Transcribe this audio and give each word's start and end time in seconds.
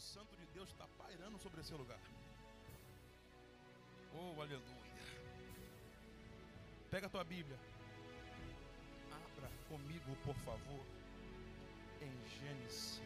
Santo 0.00 0.34
de 0.34 0.46
Deus 0.46 0.68
está 0.70 0.86
pairando 0.96 1.38
sobre 1.38 1.60
esse 1.60 1.74
lugar. 1.74 2.00
Oh, 4.14 4.40
aleluia. 4.40 4.80
Pega 6.90 7.06
a 7.06 7.10
tua 7.10 7.22
Bíblia. 7.22 7.58
Abra 9.12 9.50
comigo, 9.68 10.16
por 10.24 10.34
favor, 10.36 10.86
em 12.00 12.28
Gênesis 12.40 13.00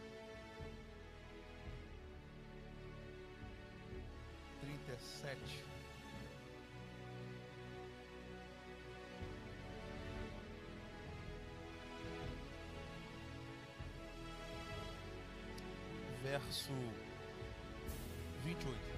37. 4.61 5.84
Verso 16.45 16.73
28. 18.45 18.95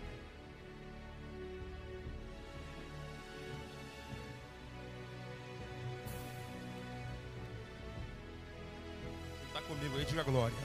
Quem 9.41 9.47
está 9.47 9.63
comigo 9.63 9.97
aí, 9.97 10.05
diga 10.05 10.23
glória. 10.23 10.57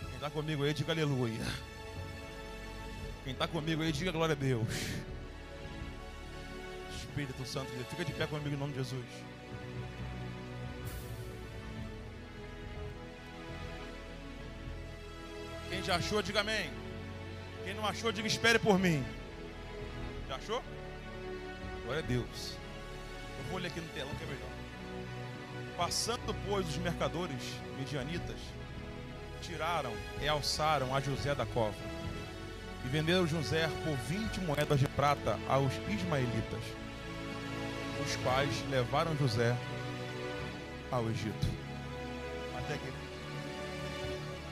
Quem 0.00 0.14
está 0.14 0.30
comigo 0.30 0.62
aí, 0.62 0.74
diga 0.74 0.92
aleluia. 0.92 1.44
Quem 3.24 3.32
está 3.32 3.48
comigo 3.48 3.82
aí, 3.82 3.92
diga 3.92 4.12
glória 4.12 4.32
a 4.34 4.38
Deus. 4.38 4.68
Espírito 6.96 7.44
Santo, 7.44 7.70
fica 7.90 8.04
de 8.04 8.12
pé 8.12 8.26
comigo 8.26 8.54
em 8.54 8.58
nome 8.58 8.72
de 8.72 8.78
Jesus. 8.78 9.04
Já 15.88 15.96
achou, 15.96 16.20
diga 16.20 16.40
amém. 16.42 16.70
Quem 17.64 17.72
não 17.72 17.86
achou, 17.86 18.12
diga 18.12 18.28
espere 18.28 18.58
por 18.58 18.78
mim. 18.78 19.02
Já 20.28 20.36
achou? 20.36 20.62
Glória 21.82 22.02
a 22.02 22.06
Deus. 22.06 22.52
Eu 23.38 23.50
vou 23.50 23.58
ler 23.58 23.68
aqui 23.68 23.80
no 23.80 23.88
telão 23.88 24.14
que 24.16 24.22
é 24.22 24.26
melhor. 24.26 24.50
Passando, 25.78 26.36
pois, 26.46 26.68
os 26.68 26.76
mercadores 26.76 27.42
medianitas, 27.78 28.36
tiraram 29.40 29.94
e 30.20 30.28
alçaram 30.28 30.94
a 30.94 31.00
José 31.00 31.34
da 31.34 31.46
cova 31.46 31.74
e 32.84 32.88
venderam 32.88 33.26
José 33.26 33.66
por 33.82 33.96
20 34.14 34.40
moedas 34.42 34.78
de 34.78 34.88
prata 34.88 35.38
aos 35.48 35.72
ismaelitas, 35.88 36.62
os 38.04 38.14
quais 38.16 38.52
levaram 38.68 39.16
José 39.16 39.56
ao 40.90 41.08
Egito. 41.08 41.46
Até 42.58 42.74
aqui. 42.74 42.92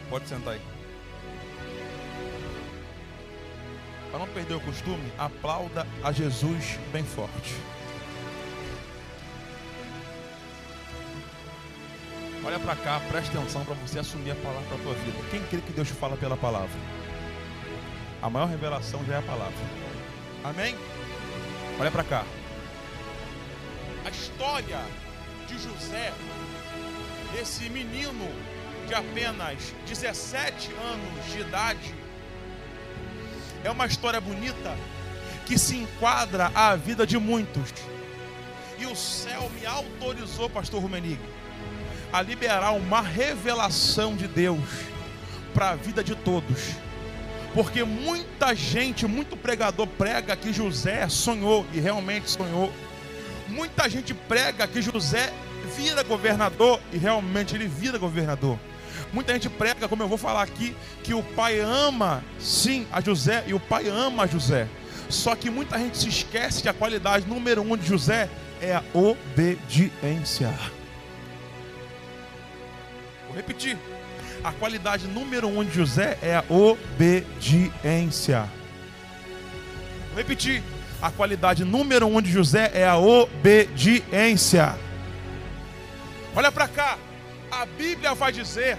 Pode 0.08 0.26
sentar 0.28 0.54
aí. 0.54 0.75
Para 4.16 4.24
não 4.24 4.32
perder 4.32 4.54
o 4.54 4.60
costume, 4.60 5.12
aplauda 5.18 5.86
a 6.02 6.10
Jesus 6.10 6.78
bem 6.90 7.04
forte. 7.04 7.54
Olha 12.42 12.58
para 12.58 12.74
cá, 12.76 12.98
presta 13.10 13.38
atenção 13.38 13.62
para 13.66 13.74
você 13.74 13.98
assumir 13.98 14.30
a 14.30 14.34
palavra 14.36 14.66
para 14.68 14.76
a 14.78 14.80
tua 14.80 14.94
vida. 14.94 15.18
Quem 15.30 15.42
crê 15.42 15.60
que 15.60 15.70
Deus 15.70 15.90
fala 15.90 16.16
pela 16.16 16.34
palavra? 16.34 16.80
A 18.22 18.30
maior 18.30 18.46
revelação 18.48 19.04
já 19.04 19.16
é 19.16 19.18
a 19.18 19.22
palavra. 19.22 19.52
Amém? 20.42 20.74
Olha 21.78 21.90
para 21.90 22.04
cá. 22.04 22.24
A 24.02 24.08
história 24.08 24.80
de 25.46 25.58
José, 25.58 26.14
esse 27.38 27.68
menino 27.68 28.30
de 28.88 28.94
apenas 28.94 29.74
17 29.86 30.72
anos 30.72 31.32
de 31.32 31.40
idade, 31.40 32.05
é 33.66 33.70
uma 33.70 33.86
história 33.86 34.20
bonita 34.20 34.76
que 35.44 35.58
se 35.58 35.76
enquadra 35.76 36.52
à 36.54 36.76
vida 36.76 37.06
de 37.06 37.18
muitos. 37.18 37.74
E 38.78 38.86
o 38.86 38.94
céu 38.94 39.50
me 39.58 39.66
autorizou, 39.66 40.48
pastor 40.48 40.80
Rumenig, 40.80 41.18
a 42.12 42.22
liberar 42.22 42.70
uma 42.72 43.00
revelação 43.00 44.14
de 44.14 44.28
Deus 44.28 44.60
para 45.52 45.70
a 45.70 45.74
vida 45.76 46.04
de 46.04 46.14
todos. 46.14 46.74
Porque 47.54 47.82
muita 47.82 48.54
gente, 48.54 49.06
muito 49.06 49.36
pregador 49.36 49.86
prega 49.86 50.36
que 50.36 50.52
José 50.52 51.08
sonhou 51.08 51.66
e 51.72 51.80
realmente 51.80 52.30
sonhou. 52.30 52.72
Muita 53.48 53.88
gente 53.88 54.14
prega 54.14 54.66
que 54.68 54.80
José 54.80 55.32
vira 55.76 56.04
governador 56.04 56.80
e 56.92 56.98
realmente 56.98 57.56
ele 57.56 57.66
vira 57.66 57.98
governador. 57.98 58.58
Muita 59.12 59.32
gente 59.32 59.48
prega, 59.48 59.88
como 59.88 60.02
eu 60.02 60.08
vou 60.08 60.18
falar 60.18 60.42
aqui, 60.42 60.76
que 61.02 61.14
o 61.14 61.22
pai 61.22 61.60
ama 61.60 62.22
sim 62.38 62.86
a 62.92 63.00
José 63.00 63.44
e 63.46 63.54
o 63.54 63.60
pai 63.60 63.88
ama 63.88 64.24
a 64.24 64.26
José. 64.26 64.68
Só 65.08 65.36
que 65.36 65.48
muita 65.50 65.78
gente 65.78 65.98
se 65.98 66.08
esquece 66.08 66.62
que 66.62 66.68
a 66.68 66.74
qualidade 66.74 67.26
número 67.26 67.62
um 67.62 67.76
de 67.76 67.86
José 67.86 68.28
é 68.60 68.74
a 68.74 68.82
obediência. 68.92 70.52
Vou 73.26 73.36
repetir. 73.36 73.78
A 74.42 74.52
qualidade 74.52 75.06
número 75.06 75.48
um 75.48 75.64
de 75.64 75.72
José 75.74 76.18
é 76.22 76.36
a 76.36 76.44
obediência. 76.48 77.70
Vou 80.08 80.18
repetir. 80.18 80.62
A 81.00 81.10
qualidade 81.10 81.64
número 81.64 82.06
um 82.06 82.20
de 82.22 82.30
José 82.32 82.70
é 82.74 82.86
a 82.86 82.96
obediência. 82.96 84.74
Olha 86.34 86.50
para 86.50 86.66
cá. 86.68 86.98
A 87.50 87.64
Bíblia 87.64 88.14
vai 88.14 88.32
dizer 88.32 88.76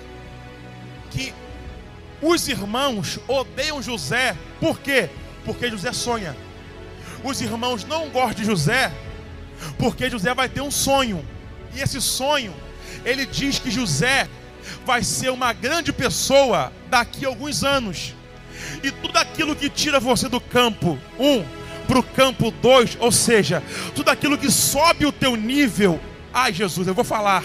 que 1.18 1.34
os 2.22 2.48
irmãos 2.48 3.20
odeiam 3.28 3.82
José. 3.82 4.36
Por 4.60 4.80
quê? 4.80 5.10
Porque 5.44 5.70
José 5.70 5.92
sonha. 5.92 6.36
Os 7.24 7.42
irmãos 7.42 7.84
não 7.84 8.10
gostam 8.10 8.36
de 8.36 8.46
José 8.46 8.92
porque 9.78 10.10
José 10.10 10.34
vai 10.34 10.48
ter 10.48 10.62
um 10.62 10.70
sonho. 10.70 11.26
E 11.74 11.82
esse 11.82 12.00
sonho, 12.00 12.54
ele 13.04 13.26
diz 13.26 13.58
que 13.58 13.72
José 13.72 14.28
vai 14.86 15.04
ser 15.04 15.32
uma 15.32 15.54
grande 15.54 15.92
pessoa 15.92 16.72
daqui 16.90 17.26
a 17.26 17.30
alguns 17.30 17.64
anos. 17.64 18.14
E 18.84 18.92
tudo 18.92 19.18
aquilo 19.18 19.56
que 19.56 19.70
tira 19.70 20.00
você 20.00 20.30
do 20.30 20.40
campo, 20.40 20.98
um, 21.20 21.44
para 21.88 22.00
o 22.00 22.04
campo 22.04 22.52
dois, 22.52 22.98
ou 23.00 23.12
seja, 23.12 23.64
tudo 23.96 24.10
aquilo 24.10 24.38
que 24.38 24.52
sobe 24.52 25.06
o 25.06 25.12
teu 25.12 25.36
nível. 25.36 26.00
Ai, 26.34 26.54
Jesus, 26.54 26.88
eu 26.88 26.94
vou 26.94 27.04
falar 27.04 27.44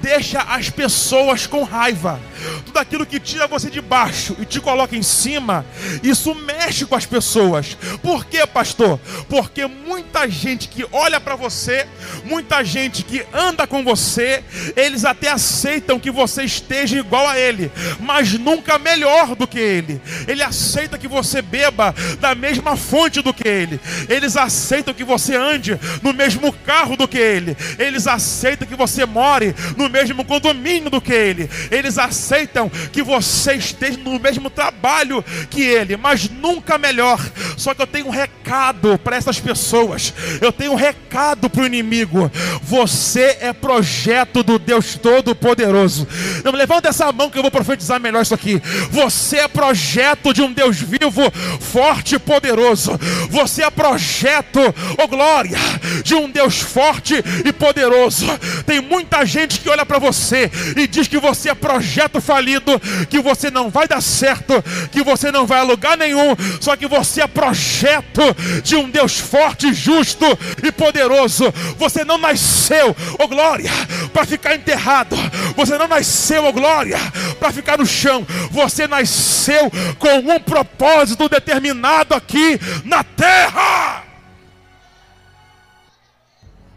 deixa 0.00 0.40
as 0.40 0.70
pessoas 0.70 1.46
com 1.46 1.62
raiva. 1.62 2.20
Tudo 2.64 2.78
aquilo 2.78 3.06
que 3.06 3.18
tira 3.18 3.46
você 3.46 3.68
de 3.68 3.80
baixo 3.80 4.36
e 4.38 4.44
te 4.44 4.60
coloca 4.60 4.96
em 4.96 5.02
cima, 5.02 5.64
isso 6.02 6.34
mexe 6.34 6.86
com 6.86 6.94
as 6.94 7.06
pessoas. 7.06 7.76
Por 8.02 8.24
quê, 8.24 8.46
pastor? 8.46 8.98
Porque 9.28 9.66
muita 9.66 10.28
gente 10.28 10.68
que 10.68 10.86
olha 10.92 11.20
para 11.20 11.34
você, 11.34 11.86
muita 12.24 12.64
gente 12.64 13.02
que 13.02 13.24
anda 13.32 13.66
com 13.66 13.82
você, 13.82 14.44
eles 14.76 15.04
até 15.04 15.30
aceitam 15.30 15.98
que 15.98 16.10
você 16.10 16.44
esteja 16.44 16.98
igual 16.98 17.26
a 17.26 17.38
ele, 17.38 17.70
mas 18.00 18.32
nunca 18.34 18.78
melhor 18.78 19.34
do 19.34 19.46
que 19.46 19.58
ele. 19.58 20.00
Ele 20.26 20.42
aceita 20.42 20.98
que 20.98 21.08
você 21.08 21.42
beba 21.42 21.94
da 22.20 22.34
mesma 22.34 22.76
fonte 22.76 23.20
do 23.20 23.34
que 23.34 23.46
ele. 23.46 23.80
Eles 24.08 24.36
aceitam 24.36 24.94
que 24.94 25.04
você 25.04 25.34
ande 25.34 25.78
no 26.02 26.12
mesmo 26.12 26.52
carro 26.52 26.96
do 26.96 27.08
que 27.08 27.18
ele. 27.18 27.56
Eles 27.78 28.06
aceitam 28.06 28.66
que 28.66 28.76
você 28.76 29.04
more 29.04 29.54
no 29.76 29.87
mesmo 29.88 30.24
condomínio 30.24 30.90
do 30.90 31.00
que 31.00 31.12
ele. 31.12 31.50
Eles 31.70 31.98
aceitam 31.98 32.70
que 32.92 33.02
você 33.02 33.54
esteja 33.54 33.98
no 33.98 34.18
mesmo 34.18 34.50
trabalho 34.50 35.24
que 35.50 35.62
ele, 35.62 35.96
mas 35.96 36.28
nunca 36.28 36.78
melhor. 36.78 37.20
Só 37.56 37.74
que 37.74 37.82
eu 37.82 37.86
tenho 37.86 38.06
um 38.06 38.10
recado 38.10 38.98
para 38.98 39.16
essas 39.16 39.38
pessoas. 39.40 40.12
Eu 40.40 40.52
tenho 40.52 40.72
um 40.72 40.76
recado 40.76 41.48
para 41.48 41.62
o 41.62 41.66
inimigo. 41.66 42.30
Você 42.62 43.38
é 43.40 43.52
projeto 43.52 44.42
do 44.42 44.58
Deus 44.58 44.94
Todo-Poderoso. 44.94 46.06
Não 46.44 46.52
levanta 46.52 46.88
essa 46.88 47.10
mão 47.12 47.30
que 47.30 47.38
eu 47.38 47.42
vou 47.42 47.50
profetizar 47.50 48.00
melhor 48.00 48.22
isso 48.22 48.34
aqui. 48.34 48.60
Você 48.90 49.38
é 49.38 49.48
projeto 49.48 50.32
de 50.32 50.42
um 50.42 50.52
Deus 50.52 50.78
vivo, 50.80 51.30
forte 51.60 52.16
e 52.16 52.18
poderoso. 52.18 52.98
Você 53.30 53.62
é 53.62 53.70
projeto, 53.70 54.60
oh 54.98 55.08
glória, 55.08 55.58
de 56.02 56.14
um 56.14 56.30
Deus 56.30 56.60
forte 56.60 57.14
e 57.44 57.52
poderoso. 57.52 58.26
Tem 58.66 58.80
muita 58.80 59.24
gente 59.24 59.60
que 59.60 59.68
olha 59.68 59.77
para 59.84 59.98
você 59.98 60.50
e 60.76 60.86
diz 60.86 61.08
que 61.08 61.18
você 61.18 61.50
é 61.50 61.54
projeto 61.54 62.20
falido, 62.20 62.80
que 63.08 63.20
você 63.20 63.50
não 63.50 63.70
vai 63.70 63.86
dar 63.88 64.00
certo, 64.00 64.62
que 64.90 65.02
você 65.02 65.30
não 65.30 65.46
vai 65.46 65.60
a 65.60 65.64
lugar 65.64 65.96
nenhum, 65.96 66.36
só 66.60 66.76
que 66.76 66.86
você 66.86 67.22
é 67.22 67.26
projeto 67.26 68.22
de 68.62 68.76
um 68.76 68.90
Deus 68.90 69.18
forte, 69.18 69.72
justo 69.72 70.26
e 70.62 70.72
poderoso. 70.72 71.52
Você 71.76 72.04
não 72.04 72.18
nasceu, 72.18 72.94
oh 73.18 73.28
glória, 73.28 73.70
para 74.12 74.26
ficar 74.26 74.54
enterrado. 74.54 75.16
Você 75.56 75.76
não 75.78 75.88
nasceu, 75.88 76.44
oh 76.44 76.52
glória, 76.52 76.98
para 77.38 77.52
ficar 77.52 77.78
no 77.78 77.86
chão. 77.86 78.26
Você 78.50 78.86
nasceu 78.86 79.70
com 79.98 80.18
um 80.18 80.40
propósito 80.40 81.28
determinado 81.28 82.14
aqui 82.14 82.58
na 82.84 83.02
terra. 83.02 84.04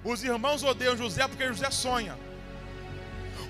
Os 0.03 0.23
irmãos 0.23 0.63
odeiam 0.63 0.97
José 0.97 1.27
porque 1.27 1.47
José 1.47 1.69
sonha. 1.69 2.15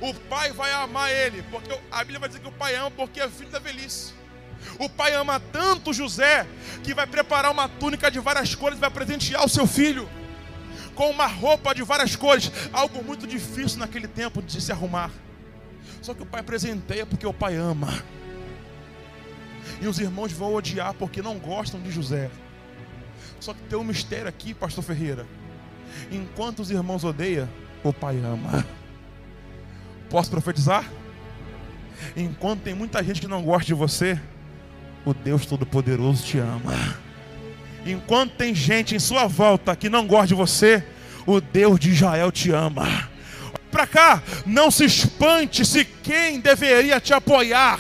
O 0.01 0.13
pai 0.13 0.51
vai 0.51 0.71
amar 0.74 1.12
ele, 1.12 1.44
porque 1.51 1.71
a 1.92 2.00
Bíblia 2.00 2.19
vai 2.19 2.27
dizer 2.27 2.42
que 2.42 2.48
o 2.48 2.51
pai 2.51 2.75
ama 2.75 2.89
porque 2.89 3.21
é 3.21 3.30
filho 3.30 3.51
da 3.51 3.59
velhice. 3.59 4.13
O 4.80 4.89
pai 4.89 5.13
ama 5.13 5.39
tanto 5.39 5.94
José 5.94 6.48
que 6.83 6.94
vai 6.94 7.06
preparar 7.06 7.51
uma 7.51 7.69
túnica 7.69 8.09
de 8.09 8.19
várias 8.19 8.56
cores 8.56 8.77
e 8.77 8.81
vai 8.81 8.89
presentear 8.89 9.45
o 9.45 9.50
seu 9.50 9.68
filho 9.68 10.09
com 10.95 11.09
uma 11.09 11.27
roupa 11.27 11.74
de 11.74 11.83
várias 11.83 12.15
cores, 12.15 12.51
algo 12.74 13.03
muito 13.03 13.25
difícil 13.25 13.80
naquele 13.80 14.07
tempo 14.07 14.42
de 14.42 14.59
se 14.59 14.71
arrumar. 14.71 15.12
Só 16.01 16.13
que 16.13 16.24
o 16.24 16.25
pai 16.25 16.42
presenteia 16.42 17.06
porque 17.06 17.25
o 17.25 17.33
pai 17.33 17.56
ama. 17.56 18.03
E 19.80 19.88
os 19.88 20.00
irmãos 20.00 20.31
vão 20.31 20.53
odiar 20.53 20.94
porque 20.95 21.21
não 21.21 21.38
gostam 21.38 21.80
de 21.80 21.92
José. 21.92 22.30
Só 23.39 23.53
que 23.53 23.62
tem 23.63 23.77
um 23.77 23.83
mistério 23.83 24.27
aqui, 24.27 24.53
pastor 24.53 24.83
Ferreira. 24.83 25.27
Enquanto 26.12 26.59
os 26.59 26.71
irmãos 26.71 27.03
odeiam, 27.03 27.48
o 27.83 27.94
pai 27.94 28.18
ama. 28.18 28.65
Posso 30.12 30.30
profetizar? 30.30 30.86
Enquanto 32.16 32.62
tem 32.62 32.75
muita 32.75 33.02
gente 33.02 33.22
que 33.22 33.28
não 33.28 33.42
gosta 33.42 33.66
de 33.66 33.74
você, 33.74 34.19
o 35.06 35.13
Deus 35.13 35.46
Todo-Poderoso 35.46 36.24
te 36.24 36.38
ama. 36.38 36.98
Enquanto 37.86 38.34
tem 38.34 38.54
gente 38.54 38.94
em 38.94 39.00
sua 39.00 39.25
volta 39.25 39.75
que 39.75 39.90
não 39.90 40.06
gosta 40.06 40.28
de 40.28 40.36
você, 40.36 40.84
o 41.25 41.40
Deus 41.40 41.80
de 41.80 41.92
Israel 41.92 42.31
te 42.31 42.52
ama. 42.52 43.10
Para 43.72 43.88
cá, 43.88 44.22
não 44.46 44.69
se 44.69 44.84
espante 44.84 45.66
se 45.66 45.86
quem 45.86 46.42
deveria 46.42 47.00
te 47.00 47.13
apoiar 47.13 47.80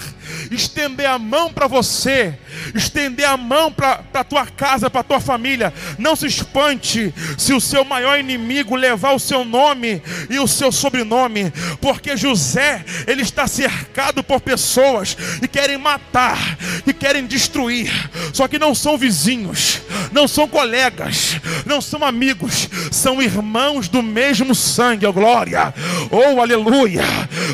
estender 0.49 1.07
a 1.07 1.19
mão 1.19 1.51
para 1.51 1.67
você, 1.67 2.37
estender 2.73 3.27
a 3.27 3.37
mão 3.37 3.71
para 3.71 4.03
a 4.13 4.23
tua 4.23 4.45
casa, 4.45 4.89
para 4.89 5.01
a 5.01 5.03
tua 5.03 5.19
família. 5.19 5.73
Não 5.97 6.15
se 6.15 6.27
espante 6.27 7.13
se 7.37 7.53
o 7.53 7.61
seu 7.61 7.83
maior 7.83 8.19
inimigo 8.19 8.75
levar 8.75 9.13
o 9.13 9.19
seu 9.19 9.43
nome 9.45 10.01
e 10.29 10.39
o 10.39 10.47
seu 10.47 10.71
sobrenome, 10.71 11.51
porque 11.79 12.15
José, 12.17 12.83
ele 13.07 13.21
está 13.21 13.47
cercado 13.47 14.23
por 14.23 14.41
pessoas 14.41 15.15
que 15.39 15.47
querem 15.47 15.77
matar, 15.77 16.57
que 16.83 16.93
querem 16.93 17.25
destruir, 17.25 17.91
só 18.33 18.47
que 18.47 18.59
não 18.59 18.73
são 18.73 18.97
vizinhos, 18.97 19.81
não 20.11 20.27
são 20.27 20.47
colegas, 20.47 21.39
não 21.65 21.81
são 21.81 22.03
amigos, 22.03 22.69
são 22.91 23.21
irmãos 23.21 23.87
do 23.87 24.01
mesmo 24.01 24.53
sangue, 24.55 25.05
oh 25.05 25.13
glória, 25.13 25.73
oh 26.09 26.41
aleluia. 26.41 27.03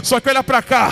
Só 0.04 0.20
que 0.20 0.30
olha 0.30 0.44
para 0.44 0.62
cá, 0.62 0.90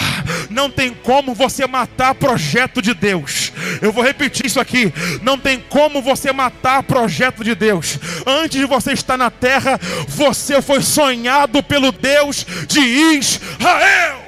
não 0.50 0.70
tem 0.70 0.94
como 0.94 1.34
você 1.34 1.66
matar 1.68 2.16
projeto 2.16 2.82
de 2.82 2.94
Deus. 2.94 3.52
Eu 3.82 3.92
vou 3.96 4.04
repetir 4.04 4.46
isso 4.46 4.60
aqui. 4.60 4.94
Não 5.24 5.40
tem 5.40 5.60
como 5.60 6.02
você 6.02 6.32
matar 6.32 6.84
projeto 6.84 7.44
de 7.44 7.56
Deus. 7.56 7.98
Antes 8.28 8.60
de 8.60 8.66
você 8.66 8.94
estar 8.94 9.18
na 9.18 9.32
terra, 9.32 9.80
você 10.08 10.62
foi 10.62 10.82
sonhado 10.82 11.64
pelo 11.64 11.92
Deus 11.92 12.46
de 12.68 12.80
Israel. 12.80 14.24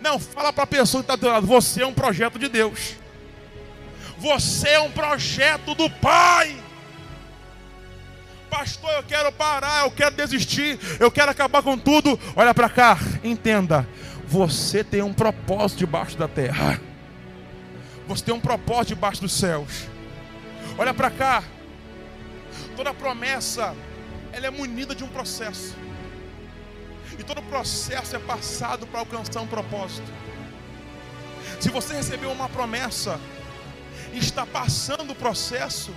Não, 0.00 0.18
fala 0.18 0.52
para 0.52 0.64
a 0.64 0.66
pessoa 0.66 1.02
que 1.02 1.10
está 1.10 1.16
do 1.16 1.26
lado, 1.26 1.46
você 1.46 1.82
é 1.82 1.86
um 1.86 1.94
projeto 1.94 2.38
de 2.38 2.48
Deus. 2.48 2.96
Você 4.18 4.68
é 4.70 4.80
um 4.80 4.90
projeto 4.90 5.74
do 5.74 5.88
Pai. 5.88 6.56
Pastor, 8.50 8.90
eu 8.92 9.02
quero 9.02 9.30
parar, 9.32 9.84
eu 9.84 9.90
quero 9.90 10.14
desistir, 10.14 10.78
eu 10.98 11.10
quero 11.10 11.30
acabar 11.30 11.62
com 11.62 11.76
tudo. 11.76 12.18
Olha 12.34 12.54
para 12.54 12.68
cá, 12.68 12.98
entenda. 13.22 13.86
Você 14.26 14.82
tem 14.82 15.02
um 15.02 15.12
propósito 15.12 15.78
debaixo 15.78 16.16
da 16.16 16.26
terra. 16.26 16.80
Você 18.08 18.24
tem 18.24 18.34
um 18.34 18.40
propósito 18.40 18.88
debaixo 18.88 19.20
dos 19.20 19.32
céus. 19.32 19.86
Olha 20.78 20.94
para 20.94 21.10
cá. 21.10 21.44
Toda 22.74 22.94
promessa, 22.94 23.76
ela 24.32 24.46
é 24.46 24.50
munida 24.50 24.94
de 24.94 25.04
um 25.04 25.08
processo. 25.08 25.76
E 27.18 27.22
todo 27.22 27.42
processo 27.42 28.16
é 28.16 28.18
passado 28.18 28.86
para 28.86 29.00
alcançar 29.00 29.42
um 29.42 29.46
propósito. 29.46 30.10
Se 31.60 31.68
você 31.68 31.94
recebeu 31.94 32.32
uma 32.32 32.48
promessa 32.48 33.20
e 34.12 34.18
está 34.18 34.46
passando 34.46 35.10
o 35.10 35.14
processo, 35.14 35.92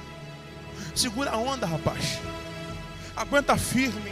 segura 0.94 1.32
a 1.32 1.38
onda, 1.38 1.66
rapaz. 1.66 2.20
Aguenta 3.16 3.56
firme. 3.56 4.12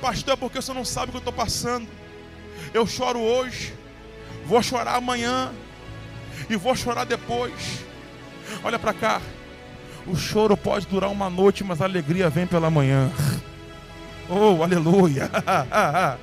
Pastor, 0.00 0.34
é 0.34 0.36
porque 0.36 0.62
você 0.62 0.72
não 0.72 0.84
sabe 0.86 1.08
o 1.08 1.10
que 1.10 1.16
eu 1.16 1.18
estou 1.18 1.32
passando. 1.32 1.88
Eu 2.72 2.86
choro 2.86 3.20
hoje, 3.20 3.74
vou 4.46 4.62
chorar 4.62 4.94
amanhã 4.94 5.52
e 6.48 6.56
vou 6.56 6.74
chorar 6.74 7.04
depois. 7.04 7.84
Olha 8.62 8.78
para 8.78 8.92
cá. 8.92 9.20
O 10.06 10.16
choro 10.16 10.56
pode 10.56 10.86
durar 10.86 11.10
uma 11.10 11.30
noite, 11.30 11.64
mas 11.64 11.80
a 11.80 11.84
alegria 11.84 12.28
vem 12.28 12.46
pela 12.46 12.70
manhã. 12.70 13.10
Oh, 14.28 14.62
aleluia. 14.62 15.30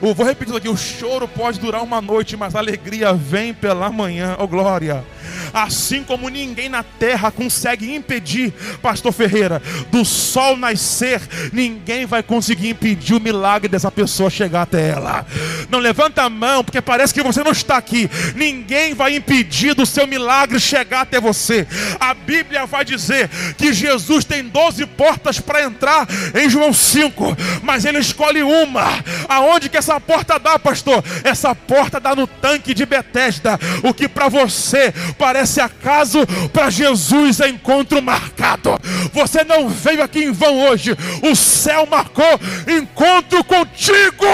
Eu 0.00 0.14
vou 0.14 0.24
repetir 0.26 0.54
aqui: 0.54 0.68
o 0.68 0.76
choro 0.76 1.26
pode 1.26 1.58
durar 1.58 1.82
uma 1.82 2.00
noite, 2.00 2.36
mas 2.36 2.54
a 2.54 2.58
alegria 2.58 3.12
vem 3.12 3.52
pela 3.52 3.90
manhã. 3.90 4.36
Oh, 4.38 4.46
glória. 4.46 5.04
Assim 5.52 6.02
como 6.02 6.28
ninguém 6.28 6.68
na 6.68 6.82
terra 6.82 7.30
consegue 7.30 7.94
impedir, 7.94 8.52
Pastor 8.82 9.12
Ferreira, 9.12 9.62
do 9.90 10.04
sol 10.04 10.56
nascer, 10.56 11.20
ninguém 11.52 12.06
vai 12.06 12.22
conseguir 12.22 12.70
impedir 12.70 13.14
o 13.14 13.20
milagre 13.20 13.68
dessa 13.68 13.90
pessoa 13.90 14.30
chegar 14.30 14.62
até 14.62 14.90
ela. 14.90 15.26
Não 15.70 15.78
levanta 15.78 16.22
a 16.22 16.30
mão, 16.30 16.62
porque 16.64 16.80
parece 16.80 17.12
que 17.12 17.22
você 17.22 17.42
não 17.42 17.52
está 17.52 17.76
aqui. 17.76 18.08
Ninguém 18.34 18.94
vai 18.94 19.16
impedir 19.16 19.74
do 19.74 19.86
seu 19.86 20.06
milagre 20.06 20.60
chegar 20.60 21.02
até 21.02 21.20
você. 21.20 21.66
A 21.98 22.14
Bíblia 22.14 22.66
vai 22.66 22.84
dizer 22.84 23.28
que 23.56 23.72
Jesus 23.72 24.24
tem 24.24 24.44
12 24.44 24.86
portas 24.86 25.40
para 25.40 25.62
entrar 25.62 26.06
em 26.34 26.48
João 26.48 26.72
5, 26.72 27.36
mas 27.62 27.84
ele 27.84 27.98
escolhe 27.98 28.42
uma. 28.42 28.86
Aonde 29.28 29.68
que 29.68 29.76
essa 29.76 30.00
porta 30.00 30.38
dá, 30.38 30.58
pastor? 30.58 31.02
Essa 31.24 31.54
porta 31.54 32.00
dá 32.00 32.14
no 32.14 32.26
tanque 32.26 32.74
de 32.74 32.86
Betesda. 32.86 33.58
O 33.82 33.92
que 33.92 34.08
para 34.08 34.28
você 34.28 34.92
parece 35.18 35.47
acaso, 35.56 36.18
para 36.52 36.68
Jesus 36.68 37.40
é 37.40 37.48
encontro 37.48 38.02
marcado. 38.02 38.70
Você 39.12 39.44
não 39.44 39.68
veio 39.68 40.02
aqui 40.02 40.24
em 40.24 40.32
vão 40.32 40.68
hoje, 40.68 40.96
o 41.22 41.34
céu 41.34 41.86
marcou 41.86 42.24
encontro 42.66 43.42
contigo. 43.44 44.26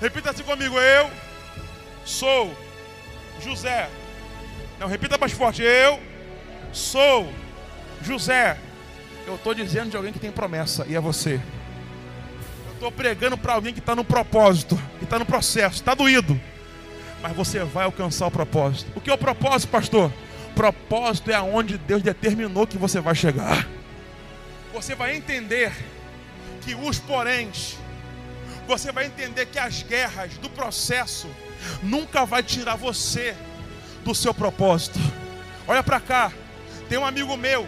Repita 0.00 0.30
assim 0.30 0.42
comigo: 0.42 0.78
Eu 0.78 1.10
sou 2.04 2.56
José. 3.42 3.90
Não, 4.78 4.86
repita 4.88 5.18
mais 5.18 5.32
forte: 5.32 5.62
Eu 5.62 6.00
sou 6.72 7.32
José. 8.02 8.58
Eu 9.26 9.34
estou 9.34 9.52
dizendo 9.54 9.90
de 9.90 9.96
alguém 9.96 10.12
que 10.12 10.20
tem 10.20 10.30
promessa, 10.30 10.86
e 10.88 10.94
é 10.94 11.00
você. 11.00 11.40
Eu 12.66 12.72
estou 12.74 12.92
pregando 12.92 13.36
para 13.36 13.54
alguém 13.54 13.72
que 13.72 13.80
está 13.80 13.94
no 13.94 14.04
propósito, 14.04 14.80
que 14.98 15.04
está 15.04 15.18
no 15.18 15.26
processo, 15.26 15.76
está 15.76 15.94
doído 15.94 16.40
mas 17.22 17.34
você 17.34 17.60
vai 17.64 17.84
alcançar 17.84 18.26
o 18.26 18.30
propósito. 18.30 18.90
O 18.94 19.00
que 19.00 19.10
é 19.10 19.14
o 19.14 19.18
propósito, 19.18 19.70
pastor? 19.70 20.12
Propósito 20.54 21.30
é 21.30 21.34
aonde 21.34 21.78
Deus 21.78 22.02
determinou 22.02 22.66
que 22.66 22.78
você 22.78 23.00
vai 23.00 23.14
chegar. 23.14 23.66
Você 24.72 24.94
vai 24.94 25.16
entender 25.16 25.72
que 26.62 26.74
os 26.74 26.98
poréns, 26.98 27.76
você 28.66 28.92
vai 28.92 29.06
entender 29.06 29.46
que 29.46 29.58
as 29.58 29.82
guerras 29.82 30.34
do 30.38 30.50
processo 30.50 31.28
nunca 31.82 32.24
vai 32.24 32.42
tirar 32.42 32.76
você 32.76 33.34
do 34.04 34.14
seu 34.14 34.34
propósito. 34.34 34.98
Olha 35.66 35.82
para 35.82 36.00
cá, 36.00 36.32
tem 36.88 36.98
um 36.98 37.06
amigo 37.06 37.36
meu, 37.36 37.66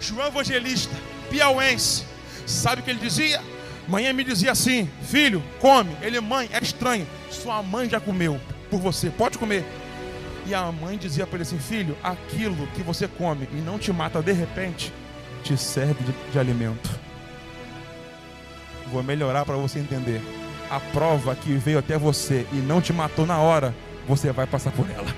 João 0.00 0.26
Evangelista, 0.26 0.94
piauense. 1.30 2.04
Sabe 2.46 2.80
o 2.80 2.84
que 2.84 2.90
ele 2.90 3.00
dizia? 3.00 3.40
Manhã 3.86 4.12
me 4.12 4.24
dizia 4.24 4.52
assim: 4.52 4.90
Filho, 5.02 5.42
come. 5.60 5.96
Ele, 6.02 6.20
mãe, 6.20 6.48
é 6.52 6.62
estranho. 6.62 7.06
Sua 7.30 7.62
mãe 7.62 7.88
já 7.88 8.00
comeu 8.00 8.40
por 8.70 8.80
você, 8.80 9.10
pode 9.10 9.36
comer. 9.36 9.64
E 10.46 10.54
a 10.54 10.70
mãe 10.72 10.96
dizia 10.96 11.26
para 11.26 11.36
ele 11.36 11.42
assim: 11.42 11.58
Filho, 11.58 11.96
aquilo 12.02 12.66
que 12.68 12.82
você 12.82 13.06
come 13.06 13.48
e 13.52 13.56
não 13.56 13.78
te 13.78 13.92
mata 13.92 14.22
de 14.22 14.32
repente, 14.32 14.92
te 15.42 15.56
serve 15.56 16.02
de, 16.04 16.12
de 16.32 16.38
alimento. 16.38 16.90
Vou 18.90 19.02
melhorar 19.02 19.44
para 19.44 19.56
você 19.56 19.78
entender. 19.78 20.20
A 20.70 20.78
prova 20.78 21.34
que 21.34 21.52
veio 21.54 21.78
até 21.78 21.98
você 21.98 22.46
e 22.52 22.56
não 22.56 22.80
te 22.80 22.92
matou 22.92 23.26
na 23.26 23.38
hora, 23.38 23.74
você 24.06 24.32
vai 24.32 24.46
passar 24.46 24.70
por 24.70 24.88
ela. 24.88 25.12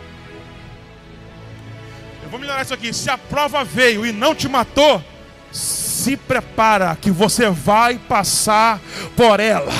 Eu 2.22 2.30
vou 2.30 2.40
melhorar 2.40 2.62
isso 2.62 2.74
aqui. 2.74 2.92
Se 2.92 3.10
a 3.10 3.18
prova 3.18 3.62
veio 3.62 4.06
e 4.06 4.12
não 4.12 4.34
te 4.34 4.48
matou, 4.48 5.02
se 5.50 6.16
prepara 6.16 6.96
que 6.96 7.10
você 7.10 7.50
vai 7.50 7.98
passar 7.98 8.80
por 9.14 9.40
ela. 9.40 9.72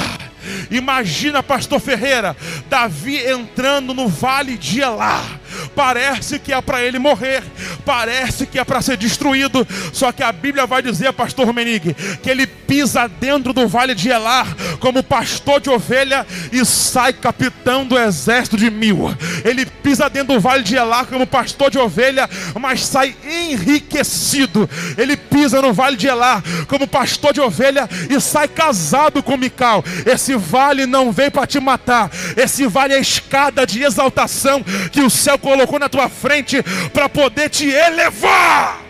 Imagina, 0.71 1.43
pastor 1.43 1.81
Ferreira, 1.81 2.37
Davi 2.69 3.19
entrando 3.19 3.95
no 3.95 4.09
vale 4.09 4.57
de 4.57 4.81
Elá. 4.81 5.42
Parece 5.75 6.39
que 6.39 6.53
é 6.53 6.61
para 6.61 6.83
ele 6.83 6.99
morrer, 6.99 7.43
parece 7.85 8.47
que 8.47 8.59
é 8.59 8.65
para 8.65 8.83
ser 8.83 8.97
destruído. 8.97 9.67
Só 9.93 10.13
que 10.13 10.23
a 10.23 10.33
Bíblia 10.33 10.67
vai 10.67 10.83
dizer, 10.83 11.13
pastor 11.13 11.53
Menig, 11.53 11.95
que 12.23 12.31
ele 12.31 12.47
pisa 12.47 13.09
dentro 13.09 13.53
do 13.53 13.69
vale 13.69 13.95
de 13.95 14.09
Elá 14.09 14.47
como 14.81 15.03
pastor 15.03 15.61
de 15.61 15.71
ovelha 15.71 16.27
e 16.51 16.65
sai 16.65 17.13
capitão 17.13 17.87
do 17.87 17.99
exército 17.99 18.57
de 18.57 18.71
mil. 18.71 19.15
Ele 19.45 19.67
pisa 19.67 20.09
dentro 20.09 20.35
do 20.35 20.41
vale 20.41 20.63
de 20.63 20.77
Elá 20.77 21.05
como 21.05 21.27
pastor 21.27 21.71
de 21.71 21.79
ovelha, 21.79 22.29
mas 22.61 22.85
sai 22.87 23.15
enriquecido. 23.25 24.69
Ele 24.97 25.17
pisa 25.17 25.61
no 25.61 25.73
vale 25.73 25.97
de 25.97 26.07
Elá 26.07 26.43
como 26.69 26.87
pastor 26.87 27.33
de 27.33 27.41
ovelha 27.41 27.89
e 28.09 28.21
sai 28.21 28.49
casado 28.49 29.23
com 29.23 29.37
Mical. 29.37 29.85
Esse 30.07 30.37
vale 30.37 30.87
não 30.87 31.13
vem 31.13 31.31
para 31.31 31.47
te 31.47 31.59
matar. 31.61 32.11
Esse 32.37 32.67
vale 32.67 32.95
é 32.95 32.99
a 32.99 33.01
escada 33.01 33.67
de 33.67 33.83
exaltação 33.83 34.63
que 34.91 35.01
o 35.01 35.11
céu 35.11 35.39
colocou 35.39 35.62
na 35.79 35.89
tua 35.89 36.09
frente 36.09 36.63
para 36.93 37.09
poder 37.09 37.49
te 37.49 37.69
elevar. 37.69 38.81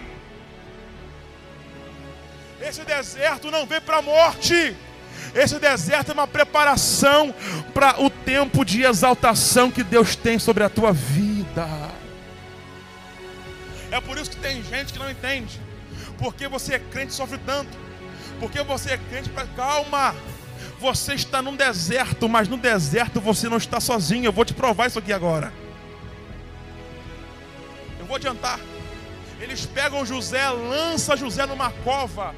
Esse 2.61 2.85
deserto 2.85 3.51
não 3.51 3.67
vem 3.67 3.81
para 3.81 3.99
a 3.99 4.03
morte. 4.03 4.77
Esse 5.35 5.59
deserto 5.59 6.11
é 6.11 6.15
uma 6.15 6.27
preparação 6.27 7.35
para 7.73 8.01
o 8.03 8.09
tempo 8.11 8.65
de 8.65 8.83
exaltação 8.83 9.71
que 9.71 9.83
Deus 9.83 10.15
tem 10.15 10.39
sobre 10.39 10.63
a 10.63 10.69
tua 10.69 10.93
vida. 10.93 11.67
É 13.91 14.01
por 14.01 14.17
isso 14.17 14.31
que 14.31 14.37
tem 14.37 14.63
gente 14.63 14.93
que 14.93 14.99
não 14.99 15.11
entende. 15.11 15.61
Porque 16.19 16.47
você 16.49 16.75
é 16.75 16.79
crente 16.79 17.13
sofre 17.13 17.39
tanto. 17.45 17.77
Porque 18.39 18.63
você 18.63 18.93
é 18.93 18.97
crente 18.97 19.29
para 19.29 19.47
calma. 19.49 20.15
Você 20.79 21.15
está 21.15 21.43
num 21.43 21.57
deserto, 21.57 22.29
mas 22.29 22.49
no 22.49 22.57
deserto 22.57 23.21
você 23.21 23.49
não 23.49 23.57
está 23.57 23.81
sozinho. 23.81 24.27
Eu 24.27 24.33
vou 24.33 24.45
te 24.45 24.55
provar 24.55 24.87
isso 24.87 24.99
aqui 24.99 25.13
agora. 25.13 25.53
Vou 28.13 28.19
adiantar. 28.19 28.61
Eles 29.41 29.65
pegam 29.65 30.05
José, 30.05 30.47
lança 30.51 31.17
José 31.17 31.47
numa 31.47 31.73
cova. 31.73 32.35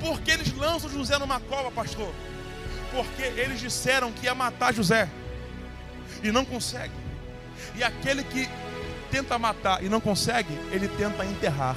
Por 0.00 0.20
que 0.20 0.32
eles 0.32 0.52
lançam 0.52 0.90
José 0.90 1.16
numa 1.16 1.38
cova, 1.38 1.70
pastor? 1.70 2.12
Porque 2.90 3.22
eles 3.22 3.60
disseram 3.60 4.10
que 4.10 4.24
ia 4.24 4.34
matar 4.34 4.74
José 4.74 5.08
e 6.24 6.32
não 6.32 6.44
consegue. 6.44 6.92
E 7.76 7.84
aquele 7.84 8.24
que 8.24 8.48
tenta 9.12 9.38
matar 9.38 9.80
e 9.80 9.88
não 9.88 10.00
consegue, 10.00 10.52
ele 10.72 10.88
tenta 10.88 11.24
enterrar. 11.24 11.76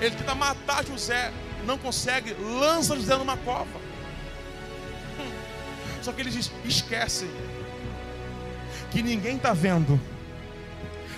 Ele 0.00 0.16
tenta 0.16 0.34
matar 0.34 0.82
José, 0.82 1.30
não 1.66 1.76
consegue, 1.76 2.32
lança 2.40 2.96
José 2.96 3.14
numa 3.16 3.36
cova. 3.36 3.78
Hum. 5.20 5.30
Só 6.00 6.10
que 6.10 6.22
eles 6.22 6.50
esquecem 6.64 7.28
que 8.90 9.02
ninguém 9.02 9.36
está 9.36 9.52
vendo, 9.52 10.00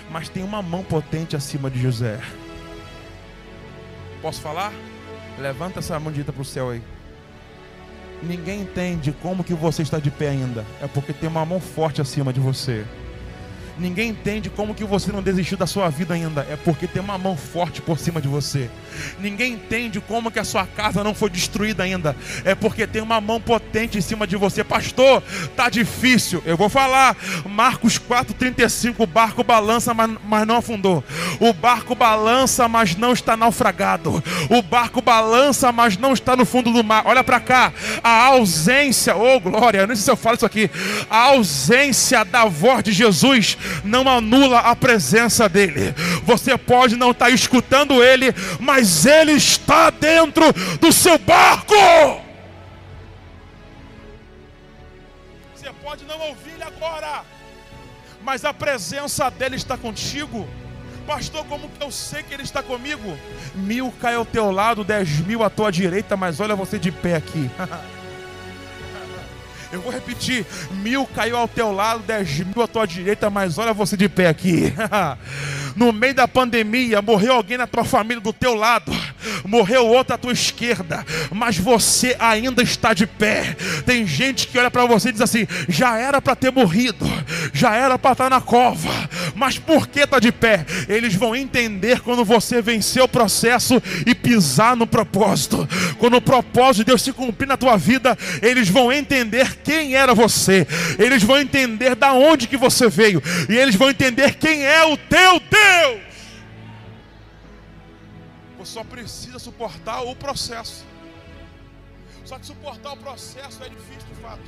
mas 0.09 0.29
tem 0.29 0.43
uma 0.43 0.61
mão 0.61 0.83
potente 0.83 1.35
acima 1.35 1.69
de 1.69 1.81
José. 1.81 2.19
Posso 4.21 4.41
falar? 4.41 4.73
Levanta 5.37 5.79
essa 5.79 5.99
mão 5.99 6.11
direita 6.11 6.33
para 6.33 6.41
o 6.41 6.45
céu 6.45 6.71
aí. 6.71 6.81
Ninguém 8.21 8.61
entende 8.61 9.13
como 9.21 9.43
que 9.43 9.53
você 9.53 9.81
está 9.81 9.97
de 9.97 10.11
pé 10.11 10.29
ainda. 10.29 10.65
É 10.81 10.87
porque 10.87 11.13
tem 11.13 11.29
uma 11.29 11.45
mão 11.45 11.59
forte 11.59 12.01
acima 12.01 12.33
de 12.33 12.39
você. 12.39 12.85
Ninguém 13.79 14.09
entende 14.09 14.49
como 14.49 14.75
que 14.75 14.83
você 14.83 15.11
não 15.11 15.21
desistiu 15.21 15.57
da 15.57 15.65
sua 15.65 15.89
vida 15.89 16.13
ainda. 16.13 16.45
É 16.49 16.57
porque 16.57 16.85
tem 16.85 17.01
uma 17.01 17.17
mão 17.17 17.37
forte 17.37 17.81
por 17.81 17.97
cima 17.97 18.21
de 18.21 18.27
você. 18.27 18.69
Ninguém 19.19 19.53
entende 19.53 20.01
como 20.01 20.29
que 20.29 20.39
a 20.39 20.43
sua 20.43 20.65
casa 20.65 21.03
não 21.03 21.15
foi 21.15 21.29
destruída 21.29 21.83
ainda. 21.83 22.15
É 22.43 22.53
porque 22.53 22.85
tem 22.85 23.01
uma 23.01 23.21
mão 23.21 23.39
potente 23.39 23.97
em 23.97 24.01
cima 24.01 24.27
de 24.27 24.35
você. 24.35 24.63
Pastor, 24.63 25.23
tá 25.55 25.69
difícil. 25.69 26.43
Eu 26.45 26.57
vou 26.57 26.67
falar. 26.67 27.15
Marcos 27.45 27.97
4:35, 27.97 28.95
o 28.99 29.07
barco 29.07 29.43
balança, 29.43 29.93
mas, 29.93 30.47
não 30.47 30.57
afundou. 30.57 31.03
O 31.39 31.53
barco 31.53 31.95
balança, 31.95 32.67
mas 32.67 32.95
não 32.95 33.13
está 33.13 33.37
naufragado. 33.37 34.21
O 34.49 34.61
barco 34.61 35.01
balança, 35.01 35.71
mas 35.71 35.97
não 35.97 36.13
está 36.13 36.35
no 36.35 36.45
fundo 36.45 36.71
do 36.71 36.83
mar. 36.83 37.03
Olha 37.05 37.23
para 37.23 37.39
cá. 37.39 37.71
A 38.03 38.25
ausência, 38.25 39.15
oh 39.15 39.39
glória, 39.39 39.87
não 39.87 39.95
sei 39.95 40.03
se 40.03 40.11
eu 40.11 40.17
falo 40.17 40.35
isso 40.35 40.45
aqui. 40.45 40.69
A 41.09 41.29
ausência 41.29 42.25
da 42.25 42.45
voz 42.45 42.83
de 42.83 42.91
Jesus 42.91 43.57
não 43.83 44.07
anula 44.07 44.59
a 44.59 44.75
presença 44.75 45.47
dele. 45.47 45.93
Você 46.23 46.57
pode 46.57 46.95
não 46.95 47.11
estar 47.11 47.29
escutando 47.29 48.03
ele, 48.03 48.33
mas 48.59 49.05
ele 49.05 49.33
está 49.33 49.89
dentro 49.89 50.45
do 50.79 50.91
seu 50.91 51.17
barco. 51.17 51.75
Você 55.55 55.71
pode 55.83 56.05
não 56.05 56.19
ouvir 56.19 56.51
ele 56.53 56.63
agora, 56.63 57.23
mas 58.21 58.45
a 58.45 58.53
presença 58.53 59.29
dele 59.29 59.55
está 59.55 59.77
contigo. 59.77 60.47
Pastor, 61.05 61.43
como 61.45 61.67
que 61.69 61.83
eu 61.83 61.89
sei 61.89 62.21
que 62.21 62.33
ele 62.33 62.43
está 62.43 62.61
comigo? 62.61 63.17
Mil 63.55 63.91
cai 63.99 64.13
ao 64.13 64.25
teu 64.25 64.51
lado, 64.51 64.83
dez 64.83 65.09
mil 65.21 65.43
à 65.43 65.49
tua 65.49 65.71
direita, 65.71 66.15
mas 66.15 66.39
olha 66.39 66.55
você 66.55 66.77
de 66.77 66.91
pé 66.91 67.15
aqui. 67.15 67.49
Eu 69.71 69.81
vou 69.81 69.91
repetir: 69.91 70.45
mil 70.71 71.05
caiu 71.05 71.37
ao 71.37 71.47
teu 71.47 71.71
lado, 71.71 72.03
dez 72.05 72.39
mil 72.39 72.61
à 72.61 72.67
tua 72.67 72.85
direita, 72.85 73.29
mas 73.29 73.57
olha 73.57 73.73
você 73.73 73.95
de 73.95 74.09
pé 74.09 74.27
aqui. 74.27 74.73
no 75.75 75.93
meio 75.93 76.13
da 76.13 76.27
pandemia, 76.27 77.01
morreu 77.01 77.33
alguém 77.33 77.57
na 77.57 77.67
tua 77.67 77.83
família 77.83 78.21
do 78.21 78.33
teu 78.33 78.55
lado, 78.55 78.91
morreu 79.45 79.87
outro 79.87 80.15
à 80.15 80.17
tua 80.17 80.33
esquerda, 80.33 81.05
mas 81.31 81.57
você 81.57 82.15
ainda 82.19 82.61
está 82.61 82.93
de 82.93 83.05
pé. 83.05 83.55
Tem 83.85 84.05
gente 84.05 84.47
que 84.47 84.57
olha 84.57 84.71
para 84.71 84.85
você 84.85 85.09
e 85.09 85.11
diz 85.11 85.21
assim: 85.21 85.47
já 85.67 85.97
era 85.97 86.21
para 86.21 86.35
ter 86.35 86.51
morrido, 86.51 87.05
já 87.53 87.75
era 87.75 87.97
para 87.97 88.11
estar 88.11 88.29
na 88.29 88.41
cova, 88.41 89.09
mas 89.35 89.57
por 89.57 89.87
que 89.87 90.01
está 90.01 90.19
de 90.19 90.31
pé? 90.31 90.65
Eles 90.87 91.13
vão 91.15 91.35
entender 91.35 92.01
quando 92.01 92.23
você 92.25 92.61
vencer 92.61 93.01
o 93.01 93.07
processo 93.07 93.81
e 94.05 94.13
pisar 94.15 94.75
no 94.75 94.87
propósito. 94.87 95.67
Quando 95.97 96.17
o 96.17 96.21
propósito 96.21 96.77
de 96.77 96.85
Deus 96.85 97.01
se 97.01 97.13
cumprir 97.13 97.47
na 97.47 97.57
tua 97.57 97.77
vida, 97.77 98.17
eles 98.41 98.69
vão 98.69 98.91
entender 98.91 99.57
quem 99.63 99.95
era 99.95 100.13
você. 100.13 100.67
Eles 100.97 101.23
vão 101.23 101.39
entender 101.39 101.95
da 101.95 102.13
onde 102.13 102.47
que 102.47 102.57
você 102.57 102.89
veio 102.89 103.21
e 103.47 103.55
eles 103.55 103.75
vão 103.75 103.89
entender 103.89 104.35
quem 104.35 104.65
é 104.65 104.83
o 104.85 104.97
teu 104.97 105.39
Deus. 105.39 106.08
Só 108.69 108.83
precisa 108.83 109.39
suportar 109.39 110.03
o 110.03 110.15
processo. 110.15 110.85
Só 112.23 112.37
que 112.37 112.45
suportar 112.45 112.93
o 112.93 112.97
processo 112.97 113.63
é 113.63 113.69
difícil 113.69 114.07
de 114.07 114.21
fato. 114.21 114.43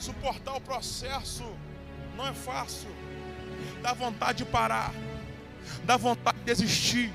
Suportar 0.00 0.56
o 0.56 0.60
processo 0.60 1.44
não 2.16 2.26
é 2.26 2.34
fácil. 2.34 2.88
Dá 3.80 3.92
vontade 3.92 4.38
de 4.38 4.44
parar. 4.44 4.92
Dá 5.84 5.96
vontade 5.96 6.38
de 6.38 6.44
desistir. 6.44 7.12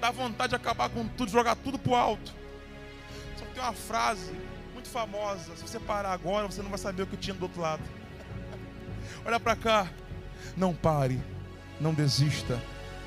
Dá 0.00 0.12
vontade 0.12 0.50
de 0.50 0.54
acabar 0.54 0.88
com 0.88 1.08
tudo, 1.08 1.32
jogar 1.32 1.56
tudo 1.56 1.80
pro 1.80 1.96
alto. 1.96 2.32
Só 3.36 3.44
que 3.44 3.54
tem 3.54 3.62
uma 3.62 3.72
frase 3.72 4.30
muito 4.72 4.88
famosa. 4.88 5.56
Se 5.56 5.62
você 5.62 5.80
parar 5.80 6.12
agora, 6.12 6.46
você 6.46 6.62
não 6.62 6.70
vai 6.70 6.78
saber 6.78 7.02
o 7.02 7.06
que 7.08 7.16
tinha 7.16 7.34
do 7.34 7.42
outro 7.42 7.60
lado. 7.60 7.82
Olha 9.26 9.40
para 9.40 9.56
cá. 9.56 9.88
Não 10.56 10.72
pare. 10.72 11.20
Não 11.80 11.92
desista. 11.92 12.62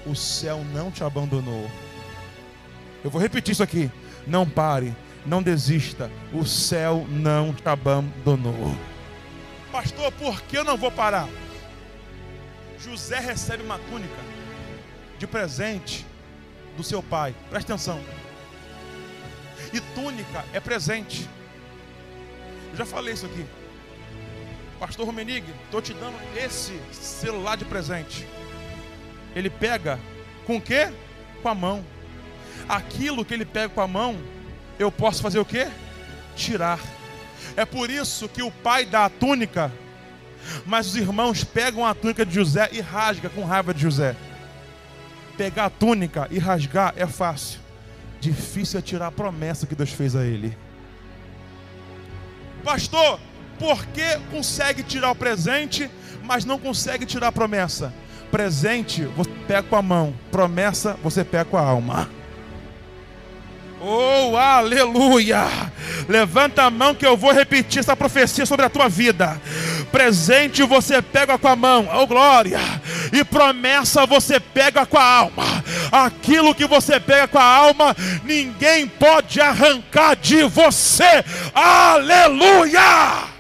O 0.06 0.14
céu 0.14 0.62
não 0.74 0.92
te 0.92 1.02
abandonou. 1.02 1.72
Eu 3.06 3.12
vou 3.12 3.22
repetir 3.22 3.52
isso 3.52 3.62
aqui. 3.62 3.92
Não 4.26 4.50
pare. 4.50 4.92
Não 5.28 5.44
desista. 5.44 6.10
O 6.34 6.44
céu 6.44 7.06
não 7.08 7.54
te 7.54 7.70
abandonou. 7.70 8.76
Pastor, 9.72 10.12
por 10.14 10.42
que 10.42 10.58
eu 10.58 10.64
não 10.64 10.76
vou 10.76 10.90
parar? 10.90 11.30
José 12.80 13.20
recebe 13.20 13.62
uma 13.62 13.78
túnica 13.78 14.16
de 15.20 15.28
presente 15.28 16.04
do 16.76 16.84
seu 16.84 17.04
pai. 17.04 17.36
Presta 17.52 17.74
atenção. 17.74 18.02
E 19.72 19.80
túnica 19.80 20.44
é 20.52 20.60
presente. 20.60 21.30
Eu 22.72 22.78
já 22.78 22.88
falei 22.88 23.14
isso 23.14 23.28
aqui. 23.28 23.46
Pastor 24.80 25.06
Romenig, 25.06 25.46
estou 25.66 25.80
te 25.80 25.94
dando 25.94 26.18
esse 26.36 26.74
celular 26.92 27.56
de 27.56 27.66
presente. 27.66 28.28
Ele 29.36 29.52
pega 29.52 30.00
com 30.48 30.58
o 30.58 30.62
quê? 30.62 30.92
Com 31.44 31.50
a 31.50 31.54
mão. 31.54 31.95
Aquilo 32.68 33.24
que 33.24 33.34
ele 33.34 33.46
pega 33.46 33.70
com 33.70 33.82
a 33.82 33.88
mão, 33.88 34.18
eu 34.80 34.92
posso 34.92 35.22
fazer 35.22 35.40
o 35.40 35.46
quê? 35.46 35.68
Tirar. 36.36 36.80
É 37.56 37.66
por 37.66 37.90
isso 37.90 38.28
que 38.28 38.42
o 38.42 38.52
pai 38.52 38.86
dá 38.86 39.06
a 39.06 39.10
túnica, 39.10 39.72
mas 40.66 40.88
os 40.88 40.96
irmãos 40.96 41.44
pegam 41.44 41.86
a 41.86 41.94
túnica 41.94 42.26
de 42.26 42.34
José 42.34 42.70
e 42.72 42.82
rasga 42.82 43.30
com 43.30 43.46
raiva 43.46 43.74
de 43.74 43.82
José. 43.82 44.16
Pegar 45.38 45.66
a 45.66 45.70
túnica 45.70 46.28
e 46.32 46.40
rasgar 46.40 46.94
é 46.98 47.06
fácil. 47.06 47.60
Difícil 48.20 48.80
é 48.80 48.82
tirar 48.82 49.08
a 49.08 49.12
promessa 49.12 49.68
que 49.68 49.76
Deus 49.76 49.92
fez 49.92 50.16
a 50.16 50.26
ele. 50.26 50.58
Pastor, 52.64 53.20
por 53.60 53.86
que 53.88 54.18
consegue 54.32 54.82
tirar 54.82 55.12
o 55.12 55.16
presente, 55.16 55.90
mas 56.24 56.46
não 56.46 56.58
consegue 56.58 57.06
tirar 57.06 57.28
a 57.28 57.32
promessa? 57.32 57.94
Presente 58.32 59.04
você 59.04 59.30
pega 59.48 59.64
com 59.64 59.76
a 59.76 59.82
mão, 59.82 60.14
promessa 60.32 60.98
você 61.04 61.24
pega 61.24 61.46
com 61.46 61.58
a 61.58 61.62
alma. 61.62 62.10
Oh, 63.88 64.36
aleluia! 64.36 65.46
Levanta 66.10 66.64
a 66.64 66.72
mão 66.72 66.96
que 66.96 67.06
eu 67.06 67.16
vou 67.16 67.32
repetir 67.32 67.82
essa 67.82 67.96
profecia 67.96 68.44
sobre 68.44 68.66
a 68.66 68.70
tua 68.70 68.90
vida. 68.90 69.40
Presente 69.92 70.64
você 70.64 71.04
pega 71.04 71.38
com 71.38 71.48
a 71.48 71.56
mão, 71.56 71.88
oh 71.94 72.08
glória! 72.08 72.60
E 73.14 73.24
promessa 73.24 74.08
você 74.08 74.40
pega 74.40 74.88
com 74.88 74.98
a 74.98 75.04
alma. 75.04 75.44
Aquilo 75.92 76.56
que 76.56 76.66
você 76.66 77.00
pega 77.00 77.28
com 77.28 77.38
a 77.38 77.44
alma, 77.44 77.96
ninguém 78.24 78.88
pode 78.88 79.40
arrancar 79.40 80.16
de 80.16 80.42
você. 80.46 81.24
Aleluia! 81.54 83.36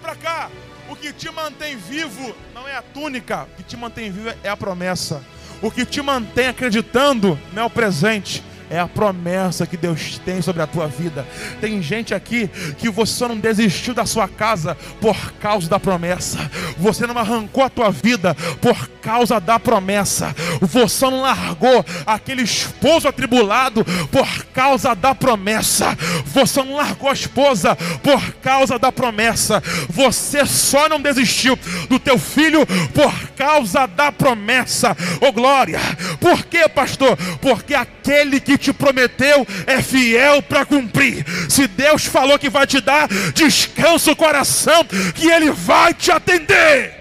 para 0.00 0.16
cá. 0.16 0.50
O 0.88 0.96
que 0.96 1.12
te 1.12 1.30
mantém 1.30 1.76
vivo 1.76 2.34
não 2.52 2.66
é 2.66 2.74
a 2.74 2.82
túnica, 2.82 3.42
o 3.42 3.56
que 3.56 3.62
te 3.62 3.76
mantém 3.76 4.10
vivo 4.10 4.34
é 4.42 4.48
a 4.48 4.56
promessa. 4.56 5.22
O 5.62 5.70
que 5.70 5.84
te 5.84 6.00
mantém 6.00 6.48
acreditando 6.48 7.38
não 7.52 7.62
é 7.62 7.66
o 7.66 7.70
presente, 7.70 8.42
é 8.70 8.78
a 8.78 8.86
promessa 8.86 9.66
que 9.66 9.76
Deus 9.76 10.18
tem 10.24 10.40
sobre 10.40 10.62
a 10.62 10.66
tua 10.66 10.86
vida. 10.86 11.26
Tem 11.60 11.82
gente 11.82 12.14
aqui 12.14 12.48
que 12.78 12.88
você 12.88 13.12
só 13.12 13.28
não 13.28 13.36
desistiu 13.36 13.92
da 13.92 14.06
sua 14.06 14.28
casa 14.28 14.76
por 15.00 15.32
causa 15.32 15.68
da 15.68 15.80
promessa. 15.80 16.38
Você 16.78 17.04
não 17.04 17.18
arrancou 17.18 17.64
a 17.64 17.68
tua 17.68 17.90
vida 17.90 18.34
por 18.60 18.88
causa 19.02 19.40
da 19.40 19.58
promessa. 19.58 20.34
Você 20.60 21.04
não 21.06 21.22
largou 21.22 21.84
aquele 22.06 22.42
esposo 22.42 23.08
atribulado 23.08 23.84
por 24.10 24.44
causa 24.54 24.94
da 24.94 25.16
promessa. 25.16 25.98
Você 26.26 26.62
não 26.62 26.76
largou 26.76 27.10
a 27.10 27.14
esposa 27.14 27.76
por 28.04 28.34
causa 28.34 28.78
da 28.78 28.92
promessa. 28.92 29.60
Você 29.88 30.46
só 30.46 30.88
não 30.88 31.00
desistiu 31.00 31.58
do 31.90 31.98
teu 31.98 32.16
filho 32.16 32.64
por 32.94 33.30
causa 33.30 33.84
da 33.86 34.12
promessa. 34.12 34.96
Oh 35.20 35.32
glória! 35.32 35.80
Por 36.20 36.44
quê, 36.44 36.68
pastor? 36.68 37.16
Porque 37.42 37.74
aquele 37.74 38.40
que 38.40 38.56
te 38.56 38.72
prometeu 38.72 39.44
é 39.66 39.82
fiel 39.82 40.40
para 40.40 40.64
cumprir. 40.64 41.26
Se 41.50 41.66
Deus 41.66 42.06
falou 42.06 42.38
que 42.38 42.48
vai 42.48 42.66
te 42.66 42.80
dar, 42.80 43.08
descansa 43.34 44.12
o 44.12 44.16
coração, 44.16 44.84
que 45.14 45.28
Ele 45.28 45.50
vai 45.50 45.92
te 45.92 46.12
atender. 46.12 46.94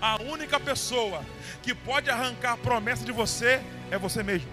A 0.00 0.22
única 0.22 0.60
pessoa 0.60 1.22
que 1.62 1.74
pode 1.74 2.08
arrancar 2.08 2.52
a 2.52 2.56
promessa 2.56 3.04
de 3.04 3.10
você 3.10 3.60
é 3.90 3.98
você 3.98 4.22
mesmo. 4.22 4.48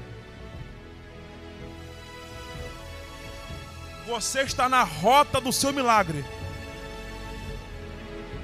Você 4.08 4.42
está 4.42 4.68
na 4.68 4.84
rota 4.84 5.40
do 5.40 5.54
seu 5.54 5.72
milagre. 5.72 6.26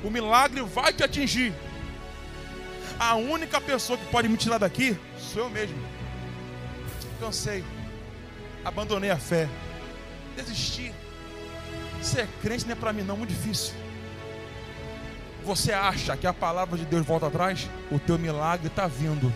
O 0.04 0.10
milagre 0.10 0.62
vai 0.64 0.94
te 0.94 1.04
atingir. 1.04 1.54
A 3.00 3.16
única 3.16 3.62
pessoa 3.62 3.98
que 3.98 4.06
pode 4.08 4.28
me 4.28 4.38
tirar 4.38 4.58
daqui 4.58 4.98
sou 5.18 5.44
eu 5.44 5.50
mesmo 5.50 6.00
cansei, 7.20 7.64
abandonei 8.64 9.10
a 9.10 9.18
fé, 9.18 9.48
desisti. 10.36 10.94
Ser 12.02 12.28
crente 12.42 12.66
não 12.66 12.72
é 12.72 12.76
para 12.76 12.94
mim 12.94 13.04
não, 13.04 13.18
muito 13.18 13.30
difícil. 13.30 13.74
Você 15.44 15.74
acha 15.74 16.16
que 16.16 16.26
a 16.26 16.34
palavra 16.34 16.78
de 16.78 16.86
Deus 16.86 17.06
volta 17.06 17.28
atrás? 17.28 17.70
O 17.92 18.00
teu 18.00 18.18
milagre 18.18 18.68
está 18.68 18.88
vindo. 18.88 19.34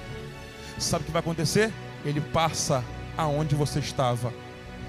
Sabe 0.79 1.03
o 1.03 1.05
que 1.05 1.11
vai 1.11 1.19
acontecer? 1.19 1.71
Ele 2.05 2.21
passa 2.21 2.83
aonde 3.17 3.55
você 3.55 3.79
estava. 3.79 4.33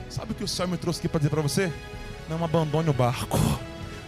Sabe 0.09 0.33
o 0.33 0.35
que 0.35 0.45
o 0.45 0.49
céu 0.49 0.69
me 0.69 0.77
trouxe 0.77 1.01
aqui 1.01 1.09
para 1.09 1.19
dizer 1.19 1.31
para 1.31 1.43
você? 1.43 1.73
Não 2.29 2.43
abandone 2.45 2.89
o 2.89 2.93
barco. 2.93 3.39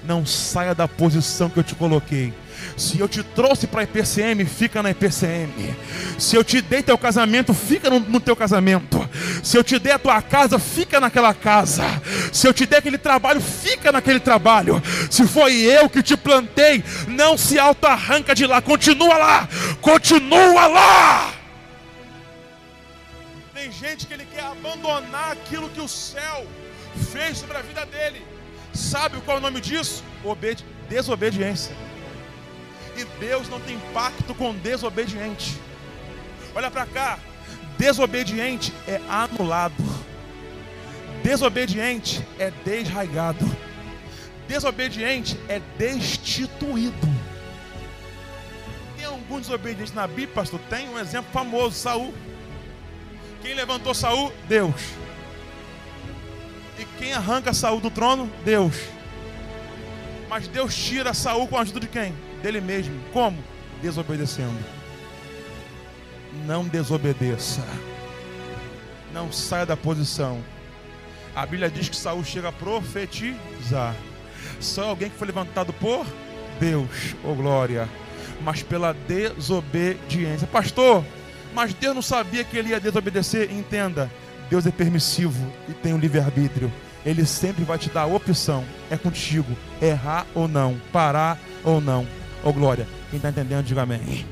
Não 0.07 0.25
saia 0.25 0.75
da 0.75 0.87
posição 0.87 1.51
que 1.51 1.59
eu 1.59 1.65
te 1.65 1.75
coloquei. 1.75 2.33
Se 2.77 2.99
eu 2.99 3.09
te 3.09 3.23
trouxe 3.23 3.67
para 3.67 3.81
a 3.81 3.85
IPCM, 3.85 4.45
fica 4.45 4.83
na 4.83 4.91
IPCM. 4.91 5.75
Se 6.19 6.37
eu 6.37 6.45
te 6.45 6.61
dei 6.61 6.83
teu 6.83 6.97
casamento, 6.97 7.55
fica 7.55 7.91
no, 7.91 8.01
no, 8.01 8.21
teu 8.21 8.37
casamento. 8.37 9.09
Se 9.43 9.57
eu 9.57 9.65
te 9.65 9.79
dei 9.79 9.93
a 9.93 9.99
tua 9.99 10.21
casa, 10.23 10.59
fica 10.59 11.01
naquela 11.01 11.35
casa. 11.35 11.85
Se 12.33 12.47
eu 12.47 12.55
te 12.55 12.67
dei 12.67 12.79
aquele 12.79 12.99
trabalho, 12.99 13.41
fica 13.41 13.91
naquele 13.91 14.21
trabalho. 14.21 14.83
Se 15.11 15.27
foi 15.27 15.55
eu 15.55 15.89
que 15.89 16.03
te 16.03 16.17
plantei, 16.17 16.85
não 17.09 17.37
se 17.37 17.59
auto-arranca 17.59 18.35
de 18.35 18.47
lá. 18.47 18.61
Continua 18.61 19.17
lá. 19.17 19.49
Continua 19.81 20.67
lá. 20.67 21.33
Tem 23.55 23.73
gente 23.73 24.07
que 24.07 24.15
ele 24.15 24.27
quer 24.33 24.45
abandonar 24.45 25.33
aquilo 25.33 25.69
que 25.71 25.81
o 25.81 25.89
céu 25.89 26.47
fez 27.13 27.39
sobre 27.39 27.57
a 27.57 27.63
vida 27.63 27.85
dele. 27.87 28.36
Sabe 28.77 29.21
qual 29.23 29.39
é 29.39 29.41
o 29.41 29.43
nome 29.43 29.61
disso? 29.61 30.05
Obedi 30.23 30.65
desobediência. 30.89 31.75
E 32.97 33.05
Deus 33.19 33.49
não 33.49 33.61
tem 33.61 33.79
pacto 33.93 34.35
com 34.35 34.55
desobediente. 34.55 35.59
Olha 36.55 36.71
para 36.71 36.87
cá. 36.87 37.19
Desobediente 37.79 38.73
é 38.87 39.01
anulado. 39.09 39.75
Desobediente 41.23 42.27
é 42.39 42.51
desraigado. 42.65 43.45
Desobediente 44.47 45.39
é 45.49 45.61
destituído. 45.77 47.09
Tem 48.97 49.05
algum 49.05 49.41
desobediente 49.41 49.95
na 49.95 50.07
Bíblia, 50.07 50.29
pastor? 50.29 50.61
Tem 50.71 50.89
um 50.89 50.99
exemplo 50.99 51.31
famoso, 51.33 51.77
Saul. 51.77 52.15
Quem 53.43 53.55
levantou 53.55 53.93
Saul? 53.93 54.33
Deus. 54.49 55.06
Quem 56.99 57.13
arranca 57.13 57.53
Saul 57.53 57.81
do 57.81 57.91
trono? 57.91 58.31
Deus. 58.45 58.75
Mas 60.29 60.49
Deus 60.49 60.75
tira 60.75 61.15
Saul 61.15 61.47
com 61.47 61.57
a 61.57 61.61
ajuda 61.61 61.81
de 61.81 61.87
quem? 61.87 62.15
Dele 62.43 62.61
mesmo. 62.61 62.99
Como? 63.13 63.39
Desobedecendo. 63.81 64.59
Não 66.47 66.65
desobedeça. 66.65 67.63
Não 69.13 69.31
saia 69.31 69.67
da 69.67 69.77
posição. 69.77 70.43
A 71.35 71.45
Bíblia 71.45 71.71
diz 71.71 71.89
que 71.89 71.97
Saul 71.97 72.25
chega 72.25 72.49
a 72.49 72.53
profetizar. 72.53 73.95
Só 74.61 74.91
alguém 74.91 75.11
que 75.11 75.19
foi 75.19 75.27
levantado 75.27 75.73
por 75.73 76.07
Deus, 76.59 77.15
oh 77.23 77.35
glória, 77.35 77.89
mas 78.41 78.63
pela 78.63 78.93
desobediência. 78.93 80.47
Pastor, 80.47 81.05
mas 81.55 81.75
Deus 81.75 81.95
não 81.95 82.03
sabia 82.03 82.45
que 82.45 82.57
ele 82.57 82.71
ia 82.71 82.81
desobedecer? 82.81 83.51
Entenda, 83.53 84.11
Deus 84.49 84.67
é 84.67 84.71
permissivo 84.71 85.53
e 85.69 85.73
tem 85.73 85.93
o 85.93 85.97
um 85.97 85.99
livre-arbítrio. 85.99 86.73
Ele 87.05 87.25
sempre 87.25 87.65
vai 87.65 87.79
te 87.79 87.89
dar 87.89 88.03
a 88.03 88.07
opção. 88.07 88.65
É 88.91 88.97
contigo. 88.97 89.57
Errar 89.81 90.27
ou 90.35 90.49
não. 90.49 90.81
Parar 90.93 91.39
ou 91.65 91.81
não. 91.81 92.03
Ô 92.43 92.49
oh, 92.49 92.53
glória. 92.53 92.87
Quem 93.11 93.17
está 93.19 93.29
entendendo, 93.29 93.65
diga 93.65 93.83
amém. 93.83 94.27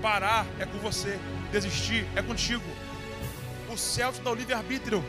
Parar 0.00 0.46
é 0.58 0.66
com 0.66 0.78
você. 0.78 1.18
Desistir 1.50 2.06
é 2.14 2.22
contigo. 2.22 2.64
O 3.72 3.76
céu 3.76 4.12
te 4.12 4.20
dá 4.20 4.30
o 4.30 4.34
livre-arbítrio. 4.34 5.04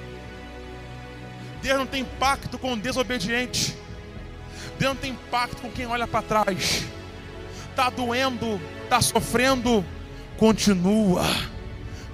Deus 1.62 1.78
não 1.78 1.88
tem 1.88 2.04
pacto 2.04 2.58
com 2.58 2.74
o 2.74 2.78
desobediente. 2.78 3.76
Deus 4.80 4.94
não 4.94 5.02
tem 5.02 5.16
pacto 5.32 5.62
com 5.62 5.72
quem 5.72 5.86
olha 5.86 6.08
para 6.08 6.22
trás. 6.22 6.86
Está 7.70 7.90
doendo, 7.90 8.60
está 8.84 9.02
sofrendo. 9.02 9.84
Continua. 10.38 11.24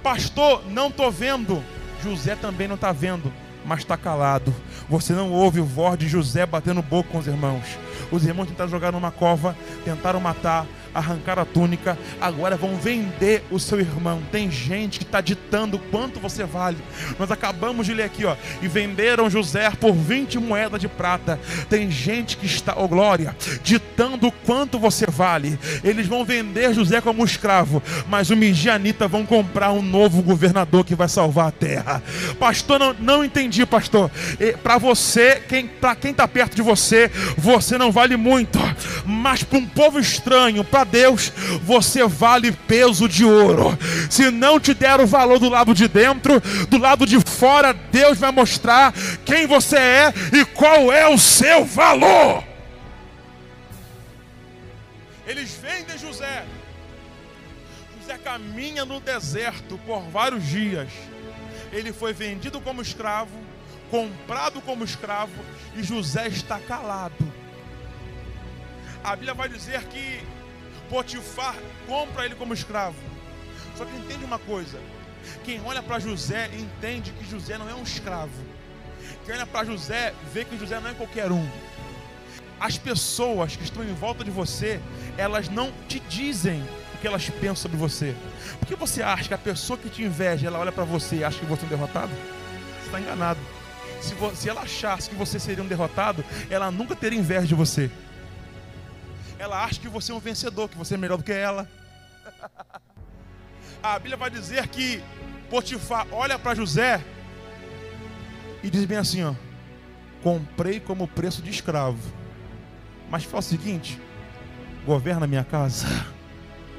Pastor, 0.02 0.64
não 0.70 0.88
estou 0.88 1.10
vendo. 1.10 1.62
José 2.02 2.34
também 2.36 2.68
não 2.68 2.74
está 2.74 2.92
vendo 2.92 3.32
mas 3.64 3.80
está 3.80 3.96
calado. 3.96 4.54
Você 4.88 5.12
não 5.12 5.32
ouve 5.32 5.60
o 5.60 5.64
voz 5.64 5.98
de 5.98 6.08
José 6.08 6.44
batendo 6.44 6.82
boca 6.82 7.10
com 7.10 7.18
os 7.18 7.26
irmãos. 7.26 7.64
Os 8.10 8.26
irmãos 8.26 8.46
tentaram 8.48 8.70
jogar 8.70 8.92
numa 8.92 9.10
cova, 9.10 9.56
tentaram 9.84 10.20
matar, 10.20 10.66
arrancar 10.94 11.38
a 11.38 11.44
túnica, 11.44 11.98
agora 12.20 12.56
vão 12.56 12.76
vender 12.76 13.44
o 13.50 13.58
seu 13.58 13.80
irmão. 13.80 14.22
Tem 14.30 14.50
gente 14.50 14.98
que 14.98 15.04
está 15.04 15.20
ditando 15.20 15.78
quanto 15.78 16.20
você 16.20 16.44
vale. 16.44 16.78
Nós 17.18 17.30
acabamos 17.30 17.86
de 17.86 17.94
ler 17.94 18.04
aqui, 18.04 18.24
ó, 18.24 18.36
e 18.60 18.68
venderam 18.68 19.30
José 19.30 19.70
por 19.70 19.94
20 19.94 20.38
moedas 20.38 20.80
de 20.80 20.88
prata. 20.88 21.38
Tem 21.68 21.90
gente 21.90 22.36
que 22.36 22.46
está, 22.46 22.74
oh 22.76 22.88
glória, 22.88 23.34
ditando 23.62 24.30
quanto 24.44 24.78
você 24.78 25.06
vale. 25.06 25.58
Eles 25.82 26.06
vão 26.06 26.24
vender 26.24 26.74
José 26.74 27.00
como 27.00 27.24
escravo, 27.24 27.82
mas 28.08 28.30
o 28.30 28.36
Midianita 28.36 29.08
vão 29.08 29.24
comprar 29.24 29.72
um 29.72 29.82
novo 29.82 30.22
governador 30.22 30.84
que 30.84 30.94
vai 30.94 31.08
salvar 31.08 31.48
a 31.48 31.52
terra. 31.52 32.02
Pastor, 32.38 32.78
não, 32.78 32.94
não 32.98 33.24
entendi, 33.24 33.64
pastor. 33.64 34.10
Para 34.62 34.78
você, 34.78 35.42
quem 35.48 35.66
para 35.66 35.96
quem 35.96 36.10
está 36.10 36.28
perto 36.28 36.54
de 36.54 36.62
você, 36.62 37.10
você 37.36 37.76
não 37.78 37.90
vale 37.90 38.16
muito, 38.16 38.58
mas 39.04 39.42
para 39.42 39.58
um 39.58 39.66
povo 39.66 39.98
estranho, 39.98 40.62
para 40.62 40.81
Deus, 40.84 41.32
você 41.62 42.06
vale 42.06 42.52
peso 42.52 43.08
de 43.08 43.24
ouro. 43.24 43.78
Se 44.10 44.30
não 44.30 44.58
te 44.58 44.74
der 44.74 45.00
o 45.00 45.06
valor 45.06 45.38
do 45.38 45.48
lado 45.48 45.74
de 45.74 45.88
dentro, 45.88 46.40
do 46.68 46.78
lado 46.78 47.06
de 47.06 47.18
fora, 47.20 47.72
Deus 47.72 48.18
vai 48.18 48.30
mostrar 48.32 48.92
quem 49.24 49.46
você 49.46 49.76
é 49.76 50.14
e 50.32 50.44
qual 50.44 50.92
é 50.92 51.08
o 51.08 51.18
seu 51.18 51.64
valor. 51.64 52.44
Eles 55.26 55.54
vendem 55.54 55.96
José. 55.98 56.44
José 58.00 58.18
caminha 58.18 58.84
no 58.84 59.00
deserto 59.00 59.78
por 59.86 60.02
vários 60.10 60.44
dias. 60.46 60.88
Ele 61.72 61.92
foi 61.92 62.12
vendido 62.12 62.60
como 62.60 62.82
escravo, 62.82 63.38
comprado 63.90 64.60
como 64.60 64.84
escravo, 64.84 65.32
e 65.74 65.82
José 65.82 66.28
está 66.28 66.58
calado. 66.58 67.32
A 69.02 69.16
Bíblia 69.16 69.34
vai 69.34 69.48
dizer 69.48 69.82
que 69.84 70.20
Potifar 70.92 71.56
compra 71.86 72.26
ele 72.26 72.34
como 72.34 72.52
escravo. 72.52 72.98
Só 73.78 73.86
que 73.86 73.96
entende 73.96 74.26
uma 74.26 74.38
coisa: 74.38 74.78
quem 75.42 75.58
olha 75.64 75.82
para 75.82 75.98
José 75.98 76.50
entende 76.52 77.12
que 77.12 77.24
José 77.24 77.56
não 77.56 77.66
é 77.66 77.74
um 77.74 77.82
escravo. 77.82 78.44
Quem 79.24 79.34
olha 79.34 79.46
para 79.46 79.64
José 79.64 80.12
vê 80.34 80.44
que 80.44 80.58
José 80.58 80.78
não 80.78 80.90
é 80.90 80.92
qualquer 80.92 81.32
um. 81.32 81.48
As 82.60 82.76
pessoas 82.76 83.56
que 83.56 83.64
estão 83.64 83.82
em 83.82 83.94
volta 83.94 84.22
de 84.22 84.30
você, 84.30 84.82
elas 85.16 85.48
não 85.48 85.72
te 85.88 85.98
dizem 85.98 86.62
o 86.94 86.98
que 86.98 87.06
elas 87.06 87.26
pensam 87.30 87.56
sobre 87.56 87.78
você. 87.78 88.14
Por 88.58 88.68
que 88.68 88.76
você 88.76 89.02
acha 89.02 89.28
que 89.28 89.34
a 89.34 89.38
pessoa 89.38 89.78
que 89.78 89.88
te 89.88 90.02
inveja, 90.02 90.46
ela 90.46 90.58
olha 90.58 90.70
para 90.70 90.84
você 90.84 91.16
e 91.16 91.24
acha 91.24 91.38
que 91.38 91.46
você 91.46 91.62
é 91.62 91.66
um 91.66 91.68
derrotado? 91.70 92.12
Você 92.80 92.86
está 92.86 93.00
enganado. 93.00 93.40
Se, 94.02 94.14
se 94.36 94.48
ela 94.50 94.60
achasse 94.60 95.08
que 95.08 95.16
você 95.16 95.40
seria 95.40 95.64
um 95.64 95.66
derrotado, 95.66 96.22
ela 96.50 96.70
nunca 96.70 96.94
teria 96.94 97.18
inveja 97.18 97.46
de 97.46 97.54
você. 97.54 97.90
Ela 99.42 99.64
acha 99.64 99.80
que 99.80 99.88
você 99.88 100.12
é 100.12 100.14
um 100.14 100.20
vencedor, 100.20 100.68
que 100.68 100.78
você 100.78 100.94
é 100.94 100.96
melhor 100.96 101.16
do 101.16 101.24
que 101.24 101.32
ela. 101.32 101.68
A 103.82 103.98
Bíblia 103.98 104.16
vai 104.16 104.30
dizer 104.30 104.68
que 104.68 105.02
Potifar 105.50 106.06
olha 106.12 106.38
para 106.38 106.54
José 106.54 107.02
e 108.62 108.70
diz 108.70 108.84
bem 108.84 108.98
assim: 108.98 109.24
ó, 109.24 109.34
comprei 110.22 110.78
como 110.78 111.08
preço 111.08 111.42
de 111.42 111.50
escravo. 111.50 111.98
Mas 113.10 113.24
fala 113.24 113.40
o 113.40 113.42
seguinte: 113.42 114.00
governa 114.86 115.26
minha 115.26 115.42
casa. 115.42 115.88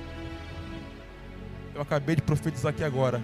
Eu 1.76 1.82
acabei 1.82 2.15
de 2.15 2.21
profetizar 2.21 2.69
aqui 2.69 2.86
agora. 2.86 3.21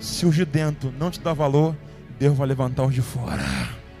Se 0.00 0.24
os 0.24 0.34
de 0.34 0.46
dentro 0.46 0.90
não 0.98 1.10
te 1.10 1.20
dá 1.20 1.34
valor, 1.34 1.76
Deus 2.18 2.38
vai 2.38 2.46
levantar 2.46 2.84
os 2.84 2.94
de 2.94 3.02
fora. 3.02 3.44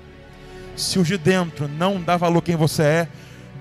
Se 0.74 0.98
os 0.98 1.06
de 1.06 1.18
dentro 1.18 1.68
não 1.68 2.00
dá 2.00 2.16
valor 2.16 2.40
quem 2.40 2.56
você 2.56 2.82
é, 2.82 3.08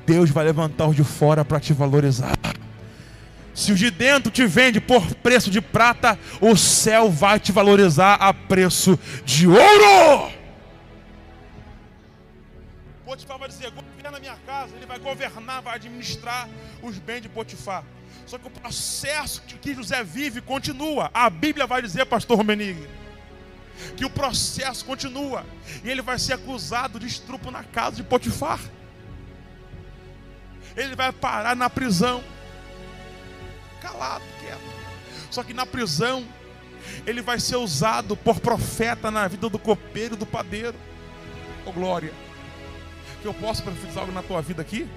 Deus 0.07 0.29
vai 0.29 0.45
levantar 0.45 0.87
os 0.87 0.95
de 0.95 1.03
fora 1.03 1.43
para 1.43 1.59
te 1.59 1.73
valorizar. 1.73 2.37
Se 3.53 3.73
os 3.73 3.79
de 3.79 3.91
dentro 3.91 4.31
te 4.31 4.47
vende 4.47 4.79
por 4.79 5.03
preço 5.15 5.51
de 5.51 5.59
prata, 5.59 6.17
o 6.39 6.55
céu 6.55 7.11
vai 7.11 7.41
te 7.41 7.51
valorizar 7.51 8.13
a 8.13 8.33
preço 8.33 8.97
de 9.25 9.45
ouro. 9.49 10.31
Potifar 13.03 13.37
vai 13.37 13.49
dizer: 13.49 13.69
governa 13.71 14.11
na 14.11 14.19
minha 14.19 14.37
casa, 14.45 14.73
ele 14.77 14.85
vai 14.85 14.97
governar, 14.97 15.61
vai 15.61 15.75
administrar 15.75 16.47
os 16.81 16.97
bens 16.97 17.21
de 17.21 17.27
Potifar. 17.27 17.83
Só 18.25 18.37
que 18.37 18.47
o 18.47 18.51
processo 18.51 19.41
que 19.41 19.75
José 19.75 20.05
vive 20.05 20.39
continua. 20.39 21.11
A 21.13 21.29
Bíblia 21.29 21.67
vai 21.67 21.81
dizer, 21.81 22.05
pastor 22.05 22.37
Romenig, 22.37 22.87
que 23.97 24.05
o 24.05 24.09
processo 24.09 24.85
continua. 24.85 25.45
E 25.83 25.89
ele 25.89 26.01
vai 26.01 26.17
ser 26.17 26.33
acusado 26.33 26.97
de 26.97 27.07
estrupo 27.07 27.51
na 27.51 27.63
casa 27.63 27.97
de 27.97 28.03
Potifar. 28.03 28.59
Ele 30.77 30.95
vai 30.95 31.11
parar 31.11 31.55
na 31.55 31.69
prisão. 31.69 32.23
Calado, 33.81 34.23
quieto. 34.39 34.61
Só 35.31 35.43
que 35.43 35.53
na 35.53 35.65
prisão, 35.65 36.23
ele 37.05 37.21
vai 37.21 37.39
ser 37.39 37.55
usado 37.55 38.15
por 38.15 38.39
profeta 38.39 39.09
na 39.09 39.27
vida 39.27 39.49
do 39.49 39.57
copeiro 39.57 40.13
e 40.13 40.17
do 40.17 40.25
padeiro. 40.25 40.75
Oh 41.65 41.71
glória. 41.71 42.13
Que 43.21 43.27
eu 43.27 43.33
posso 43.33 43.63
profetizar 43.63 44.01
algo 44.01 44.13
na 44.13 44.21
tua 44.21 44.41
vida 44.41 44.61
aqui? 44.61 44.87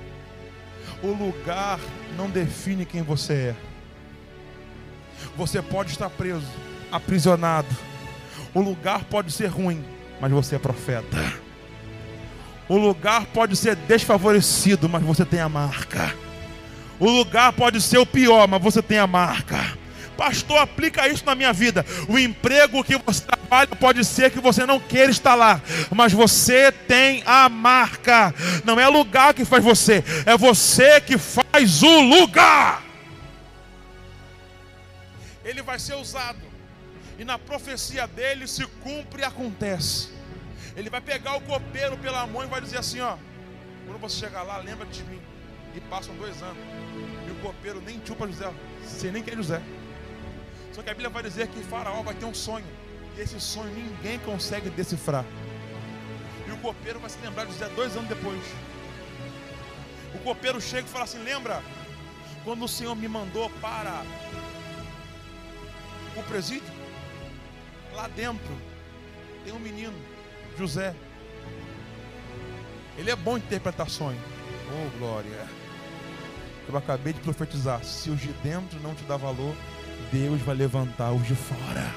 O 1.03 1.09
lugar 1.09 1.81
não 2.17 2.29
define 2.29 2.85
quem 2.85 3.03
você 3.03 3.33
é. 3.33 3.57
Você 5.37 5.63
pode 5.63 5.91
estar 5.91 6.11
preso, 6.11 6.47
aprisionado. 6.93 7.75
O 8.55 8.61
lugar 8.61 9.05
pode 9.05 9.33
ser 9.33 9.47
ruim, 9.47 9.83
mas 10.21 10.31
você 10.31 10.57
é 10.57 10.59
profeta. 10.59 11.40
O 12.71 12.77
lugar 12.77 13.27
pode 13.27 13.57
ser 13.57 13.75
desfavorecido, 13.75 14.89
mas 14.89 15.03
você 15.03 15.25
tem 15.25 15.41
a 15.41 15.49
marca. 15.49 16.15
O 17.01 17.11
lugar 17.11 17.53
pode 17.53 17.81
ser 17.81 17.99
o 17.99 18.07
pior, 18.07 18.47
mas 18.47 18.63
você 18.63 18.81
tem 18.81 18.97
a 18.97 19.09
marca. 19.09 19.77
Pastor, 20.17 20.57
aplica 20.59 21.09
isso 21.09 21.27
na 21.27 21.35
minha 21.35 21.53
vida. 21.53 21.85
O 22.09 22.17
emprego 22.17 22.85
que 22.85 22.97
você 22.97 23.23
trabalha 23.23 23.75
pode 23.75 24.05
ser 24.05 24.31
que 24.31 24.39
você 24.39 24.65
não 24.65 24.79
queira 24.79 25.11
estar 25.11 25.35
lá, 25.35 25.61
mas 25.91 26.13
você 26.13 26.71
tem 26.71 27.25
a 27.27 27.49
marca. 27.49 28.33
Não 28.65 28.79
é 28.79 28.87
lugar 28.87 29.35
que 29.35 29.45
faz 29.45 29.65
você, 29.65 30.05
é 30.25 30.37
você 30.37 31.01
que 31.01 31.19
faz 31.19 31.83
o 31.83 32.01
lugar. 32.03 32.85
Ele 35.45 35.61
vai 35.61 35.81
ser 35.81 35.95
usado, 35.95 36.39
e 37.19 37.25
na 37.25 37.37
profecia 37.37 38.07
dele 38.07 38.47
se 38.47 38.65
cumpre 38.85 39.23
e 39.23 39.25
acontece. 39.25 40.20
Ele 40.77 40.89
vai 40.89 41.01
pegar 41.01 41.37
o 41.37 41.41
copeiro 41.41 41.97
pela 41.99 42.27
mão 42.27 42.45
e 42.45 42.47
vai 42.47 42.61
dizer 42.61 42.79
assim: 42.79 43.01
Ó, 43.01 43.17
quando 43.87 44.01
você 44.01 44.27
chegar 44.27 44.43
lá, 44.43 44.59
lembra 44.59 44.87
de 44.87 45.03
mim. 45.05 45.21
E 45.75 45.81
passam 45.83 46.15
dois 46.17 46.43
anos, 46.43 46.59
e 47.29 47.31
o 47.31 47.35
copeiro 47.37 47.81
nem 47.81 48.05
chupa 48.05 48.27
José, 48.27 48.53
você 48.83 49.13
nem 49.13 49.23
quer 49.23 49.37
José. 49.37 49.63
Só 50.73 50.83
que 50.83 50.91
a 50.91 50.93
Bíblia 50.93 51.11
vai 51.11 51.23
dizer 51.23 51.47
que 51.49 51.63
Faraó 51.63 52.03
vai 52.03 52.15
ter 52.15 52.25
um 52.25 52.35
sonho. 52.35 52.67
E 53.17 53.21
esse 53.21 53.41
sonho 53.41 53.73
ninguém 53.73 54.19
consegue 54.21 54.69
decifrar. 54.71 55.25
E 56.47 56.51
o 56.51 56.57
copeiro 56.57 56.99
vai 56.99 57.09
se 57.09 57.19
lembrar 57.21 57.45
de 57.45 57.53
José 57.53 57.69
dois 57.77 57.97
anos 57.97 58.09
depois. 58.09 58.43
O 60.15 60.19
copeiro 60.19 60.61
chega 60.61 60.89
e 60.89 60.91
fala 60.91 61.05
assim: 61.05 61.23
Lembra 61.23 61.63
quando 62.45 62.65
o 62.65 62.69
Senhor 62.69 62.97
me 62.97 63.07
mandou 63.07 63.49
para 63.61 64.03
o 66.17 66.23
presídio? 66.25 66.73
Lá 67.95 68.09
dentro 68.09 68.57
tem 69.45 69.53
um 69.53 69.59
menino, 69.59 69.95
José. 70.59 70.95
Ele 72.97 73.11
é 73.11 73.17
bom 73.17 73.37
em 73.37 73.41
interpretar 73.41 73.89
sonho. 73.89 74.21
Oh, 74.73 74.99
glória. 74.99 75.49
Eu 76.69 76.77
acabei 76.77 77.13
de 77.13 77.21
profetizar. 77.21 77.83
Se 77.83 78.11
os 78.11 78.21
de 78.21 78.33
dentro 78.35 78.79
não 78.81 78.95
te 78.95 79.03
dá 79.05 79.17
valor, 79.17 79.55
Deus 80.13 80.41
vai 80.43 80.55
levantar 80.55 81.13
os 81.13 81.27
de 81.27 81.35
fora. 81.35 81.93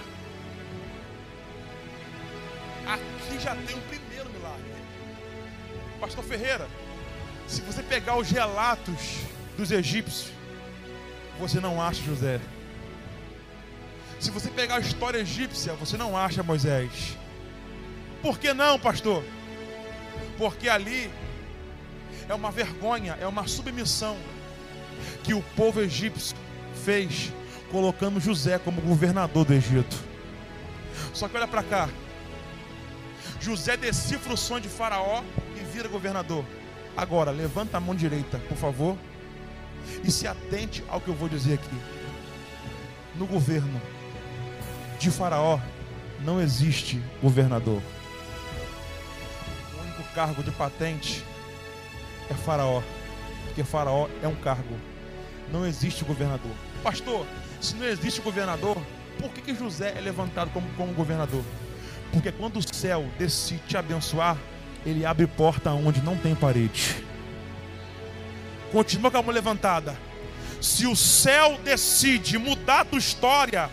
Aqui 2.88 3.40
já 3.40 3.56
tem 3.56 3.76
o 3.76 3.82
primeiro 3.82 4.30
milagre. 4.30 4.74
Pastor 6.00 6.24
Ferreira, 6.24 6.68
se 7.48 7.62
você 7.62 7.84
pegar 7.84 8.18
os 8.18 8.30
relatos 8.30 9.20
dos 9.58 9.72
egípcios, 9.72 10.32
você 11.40 11.60
não 11.60 11.82
acha 11.82 12.02
José. 12.02 12.40
Se 14.20 14.32
você 14.32 14.50
pegar 14.50 14.78
a 14.78 14.80
história 14.80 15.20
egípcia, 15.20 15.74
você 15.74 15.98
não 15.98 16.18
acha 16.18 16.42
Moisés. 16.42 17.18
Por 18.24 18.40
que 18.40 18.54
não, 18.54 18.80
pastor? 18.80 19.22
Porque 20.38 20.70
ali 20.70 21.12
é 22.30 22.34
uma 22.34 22.52
vergonha, 22.52 23.18
é 23.20 23.28
uma 23.28 23.48
submissão 23.48 24.16
que 25.24 25.34
o 25.34 25.42
povo 25.58 25.82
egípcio 25.82 26.36
fez 26.86 27.34
colocando 27.70 28.22
José 28.22 28.58
como 28.58 28.80
governador 28.80 29.44
do 29.44 29.54
Egito. 29.54 29.98
Só 31.14 31.28
que 31.28 31.36
olha 31.36 31.48
para 31.48 31.64
cá. 31.64 31.90
José 33.42 33.76
decifra 33.76 34.34
o 34.34 34.38
sonho 34.38 34.62
de 34.62 34.70
Faraó 34.70 35.22
e 35.58 35.60
vira 35.66 35.90
governador. 35.90 36.46
Agora, 36.96 37.30
levanta 37.30 37.76
a 37.76 37.82
mão 37.82 37.94
direita, 37.94 38.38
por 38.48 38.56
favor, 38.56 38.98
e 40.02 40.10
se 40.10 40.28
atente 40.28 40.82
ao 40.88 41.02
que 41.02 41.10
eu 41.10 41.14
vou 41.14 41.28
dizer 41.28 41.56
aqui. 41.56 41.78
No 43.16 43.26
governo 43.26 43.82
de 44.98 45.12
Faraó 45.12 45.60
não 46.22 46.40
existe 46.40 47.02
governador. 47.22 47.82
Cargo 50.14 50.44
de 50.44 50.52
patente 50.52 51.24
é 52.30 52.34
Faraó, 52.34 52.82
porque 53.46 53.64
Faraó 53.64 54.08
é 54.22 54.28
um 54.28 54.36
cargo. 54.36 54.76
Não 55.52 55.66
existe 55.66 56.04
governador. 56.04 56.52
Pastor, 56.84 57.26
se 57.60 57.76
não 57.76 57.86
existe 57.86 58.22
governador, 58.22 58.78
por 59.20 59.30
que, 59.32 59.42
que 59.42 59.56
José 59.56 59.94
é 59.98 60.02
levantado 60.02 60.52
como, 60.52 60.68
como 60.76 60.94
governador? 60.94 61.44
Porque 62.12 62.32
quando 62.32 62.58
o 62.58 62.76
céu 62.76 63.08
decide 63.18 63.62
te 63.68 63.78
abençoar, 63.78 64.38
ele 64.86 65.06
abre 65.06 65.26
porta 65.26 65.72
onde 65.72 66.02
não 66.02 66.18
tem 66.18 66.36
parede. 66.36 67.04
Continua 68.72 69.10
com 69.10 69.18
a 69.18 69.22
mão 69.22 69.32
levantada. 69.32 69.98
Se 70.62 70.88
o 70.88 70.96
céu 70.96 71.60
decide 71.64 72.38
mudar 72.38 72.82
a 72.82 72.86
tua 72.86 73.00
história, 73.00 73.70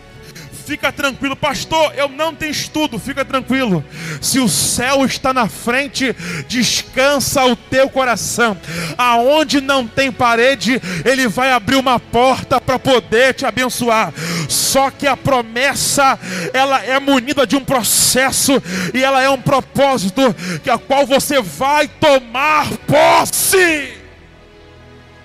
Fica 0.71 0.89
tranquilo, 0.89 1.35
pastor. 1.35 1.93
Eu 1.97 2.07
não 2.07 2.33
tenho 2.33 2.49
estudo, 2.49 2.97
fica 2.97 3.25
tranquilo. 3.25 3.83
Se 4.21 4.39
o 4.39 4.47
céu 4.47 5.03
está 5.03 5.33
na 5.33 5.49
frente, 5.49 6.15
descansa 6.47 7.43
o 7.43 7.57
teu 7.57 7.89
coração. 7.89 8.57
Aonde 8.97 9.59
não 9.59 9.85
tem 9.85 10.13
parede, 10.13 10.81
ele 11.03 11.27
vai 11.27 11.51
abrir 11.51 11.75
uma 11.75 11.99
porta 11.99 12.61
para 12.61 12.79
poder 12.79 13.33
te 13.33 13.45
abençoar. 13.45 14.13
Só 14.47 14.89
que 14.89 15.05
a 15.05 15.17
promessa, 15.17 16.17
ela 16.53 16.81
é 16.81 16.97
munida 17.01 17.45
de 17.45 17.57
um 17.57 17.65
processo 17.65 18.53
e 18.93 19.03
ela 19.03 19.21
é 19.21 19.29
um 19.29 19.41
propósito 19.41 20.33
que 20.63 20.69
a 20.69 20.77
qual 20.77 21.05
você 21.05 21.41
vai 21.41 21.89
tomar 21.89 22.69
posse. 22.87 23.97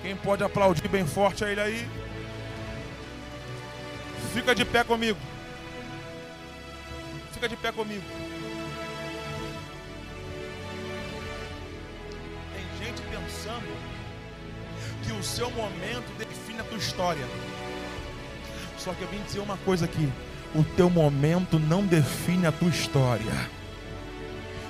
Quem 0.01 0.13
pode 0.13 0.43
aplaudir 0.43 0.89
bem 0.89 1.07
forte 1.07 1.45
a 1.45 1.49
ele 1.49 1.61
aí? 1.61 1.87
Fica 4.33 4.53
de 4.53 4.65
pé 4.65 4.83
comigo. 4.83 5.17
Fica 7.37 7.49
de 7.49 7.55
pé 7.55 7.71
comigo. 7.71 8.01
Tem 12.51 12.83
gente 12.83 12.99
pensando 13.11 13.77
que 15.03 15.11
o 15.11 15.21
seu 15.21 15.51
momento 15.51 16.11
define 16.17 16.61
a 16.61 16.63
tua 16.63 16.79
história. 16.79 17.23
Só 18.79 18.91
que 18.91 19.03
eu 19.03 19.07
vim 19.09 19.21
dizer 19.21 19.39
uma 19.39 19.55
coisa 19.57 19.85
aqui: 19.85 20.11
o 20.55 20.63
teu 20.63 20.89
momento 20.89 21.59
não 21.59 21.85
define 21.85 22.47
a 22.47 22.51
tua 22.51 22.69
história. 22.69 23.51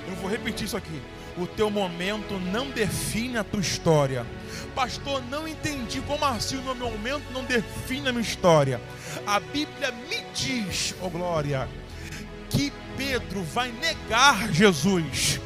Eu 0.06 0.14
vou 0.16 0.30
repetir 0.30 0.66
isso 0.66 0.76
aqui. 0.76 1.00
O 1.38 1.46
teu 1.46 1.70
momento 1.70 2.34
não 2.52 2.68
define 2.68 3.38
a 3.38 3.44
tua 3.44 3.60
história. 3.62 4.26
Pastor, 4.74 5.22
não 5.30 5.48
entendi 5.48 6.02
como 6.02 6.22
assim 6.22 6.58
o 6.58 6.62
meu 6.62 6.74
momento 6.74 7.32
não 7.32 7.44
define 7.44 8.10
a 8.10 8.12
minha 8.12 8.20
história. 8.20 8.78
A 9.26 9.40
Bíblia 9.40 9.90
me 9.90 10.22
diz, 10.34 10.94
oh 11.00 11.08
glória, 11.08 11.66
que 12.50 12.72
Pedro 12.96 13.42
vai 13.42 13.72
negar 13.72 14.52
Jesus. 14.52 15.40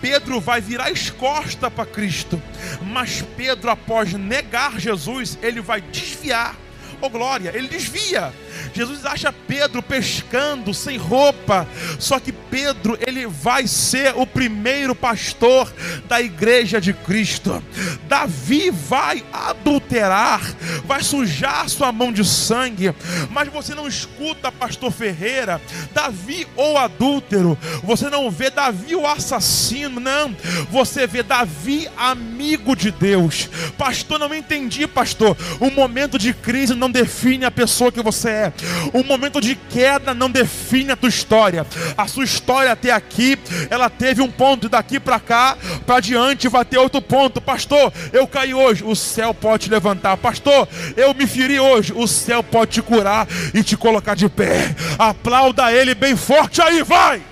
Pedro 0.00 0.40
vai 0.40 0.60
virar 0.60 0.88
as 0.88 1.10
costas 1.10 1.72
para 1.72 1.86
Cristo, 1.86 2.40
mas 2.82 3.22
Pedro, 3.36 3.70
após 3.70 4.12
negar 4.12 4.78
Jesus, 4.78 5.36
ele 5.42 5.60
vai 5.60 5.80
desviar. 5.80 6.56
Oh 7.00 7.08
glória, 7.08 7.52
ele 7.54 7.68
desvia. 7.68 8.32
Jesus 8.74 9.06
acha 9.06 9.32
Pedro 9.32 9.82
pescando 9.82 10.74
sem 10.74 10.96
roupa. 10.96 11.66
Só 11.98 12.18
que 12.20 12.32
Pedro, 12.32 12.98
ele 13.06 13.26
vai 13.26 13.66
ser 13.66 14.14
o 14.16 14.26
primeiro 14.26 14.94
pastor 14.94 15.72
da 16.08 16.20
igreja 16.20 16.80
de 16.80 16.92
Cristo. 16.92 17.62
Davi 18.08 18.70
vai 18.70 19.24
adulterar, 19.32 20.40
vai 20.84 21.02
sujar 21.02 21.68
sua 21.68 21.92
mão 21.92 22.12
de 22.12 22.24
sangue. 22.24 22.94
Mas 23.30 23.48
você 23.48 23.74
não 23.74 23.86
escuta 23.88 24.52
pastor 24.52 24.90
Ferreira, 24.92 25.60
Davi 25.92 26.46
ou 26.56 26.78
adúltero. 26.78 27.58
Você 27.82 28.08
não 28.08 28.30
vê 28.30 28.50
Davi 28.50 28.94
o 28.94 29.06
assassino, 29.06 30.00
não. 30.00 30.34
Você 30.70 31.06
vê 31.06 31.22
Davi 31.22 31.88
amigo 31.96 32.76
de 32.76 32.90
Deus. 32.90 33.48
Pastor, 33.76 34.18
não 34.18 34.34
entendi, 34.34 34.86
pastor. 34.86 35.36
O 35.60 35.70
momento 35.70 36.18
de 36.18 36.32
crise 36.32 36.74
não 36.74 36.90
define 36.90 37.44
a 37.44 37.50
pessoa 37.50 37.92
que 37.92 38.02
você 38.02 38.28
é. 38.28 38.52
O 38.92 39.02
momento 39.02 39.40
de 39.40 39.54
queda 39.54 40.14
não 40.14 40.30
define 40.30 40.92
a 40.92 40.96
tua 40.96 41.08
história. 41.08 41.66
A 41.96 42.06
sua 42.06 42.24
história 42.24 42.72
até 42.72 42.90
aqui, 42.90 43.38
ela 43.70 43.88
teve 43.88 44.20
um 44.20 44.30
ponto, 44.30 44.68
daqui 44.68 44.98
para 45.00 45.20
cá, 45.20 45.56
para 45.86 46.00
diante 46.00 46.48
vai 46.48 46.64
ter 46.64 46.78
outro 46.78 47.00
ponto. 47.00 47.40
Pastor, 47.40 47.92
eu 48.12 48.26
caí 48.26 48.54
hoje, 48.54 48.84
o 48.84 48.94
céu 48.94 49.32
pode 49.32 49.64
te 49.64 49.70
levantar. 49.70 50.16
Pastor, 50.16 50.68
eu 50.96 51.14
me 51.14 51.26
feri 51.26 51.58
hoje, 51.58 51.92
o 51.94 52.06
céu 52.06 52.42
pode 52.42 52.72
te 52.72 52.82
curar 52.82 53.26
e 53.54 53.62
te 53.62 53.76
colocar 53.76 54.14
de 54.14 54.28
pé. 54.28 54.74
Aplauda 54.98 55.72
ele 55.72 55.94
bem 55.94 56.16
forte 56.16 56.60
aí, 56.60 56.82
vai! 56.82 57.22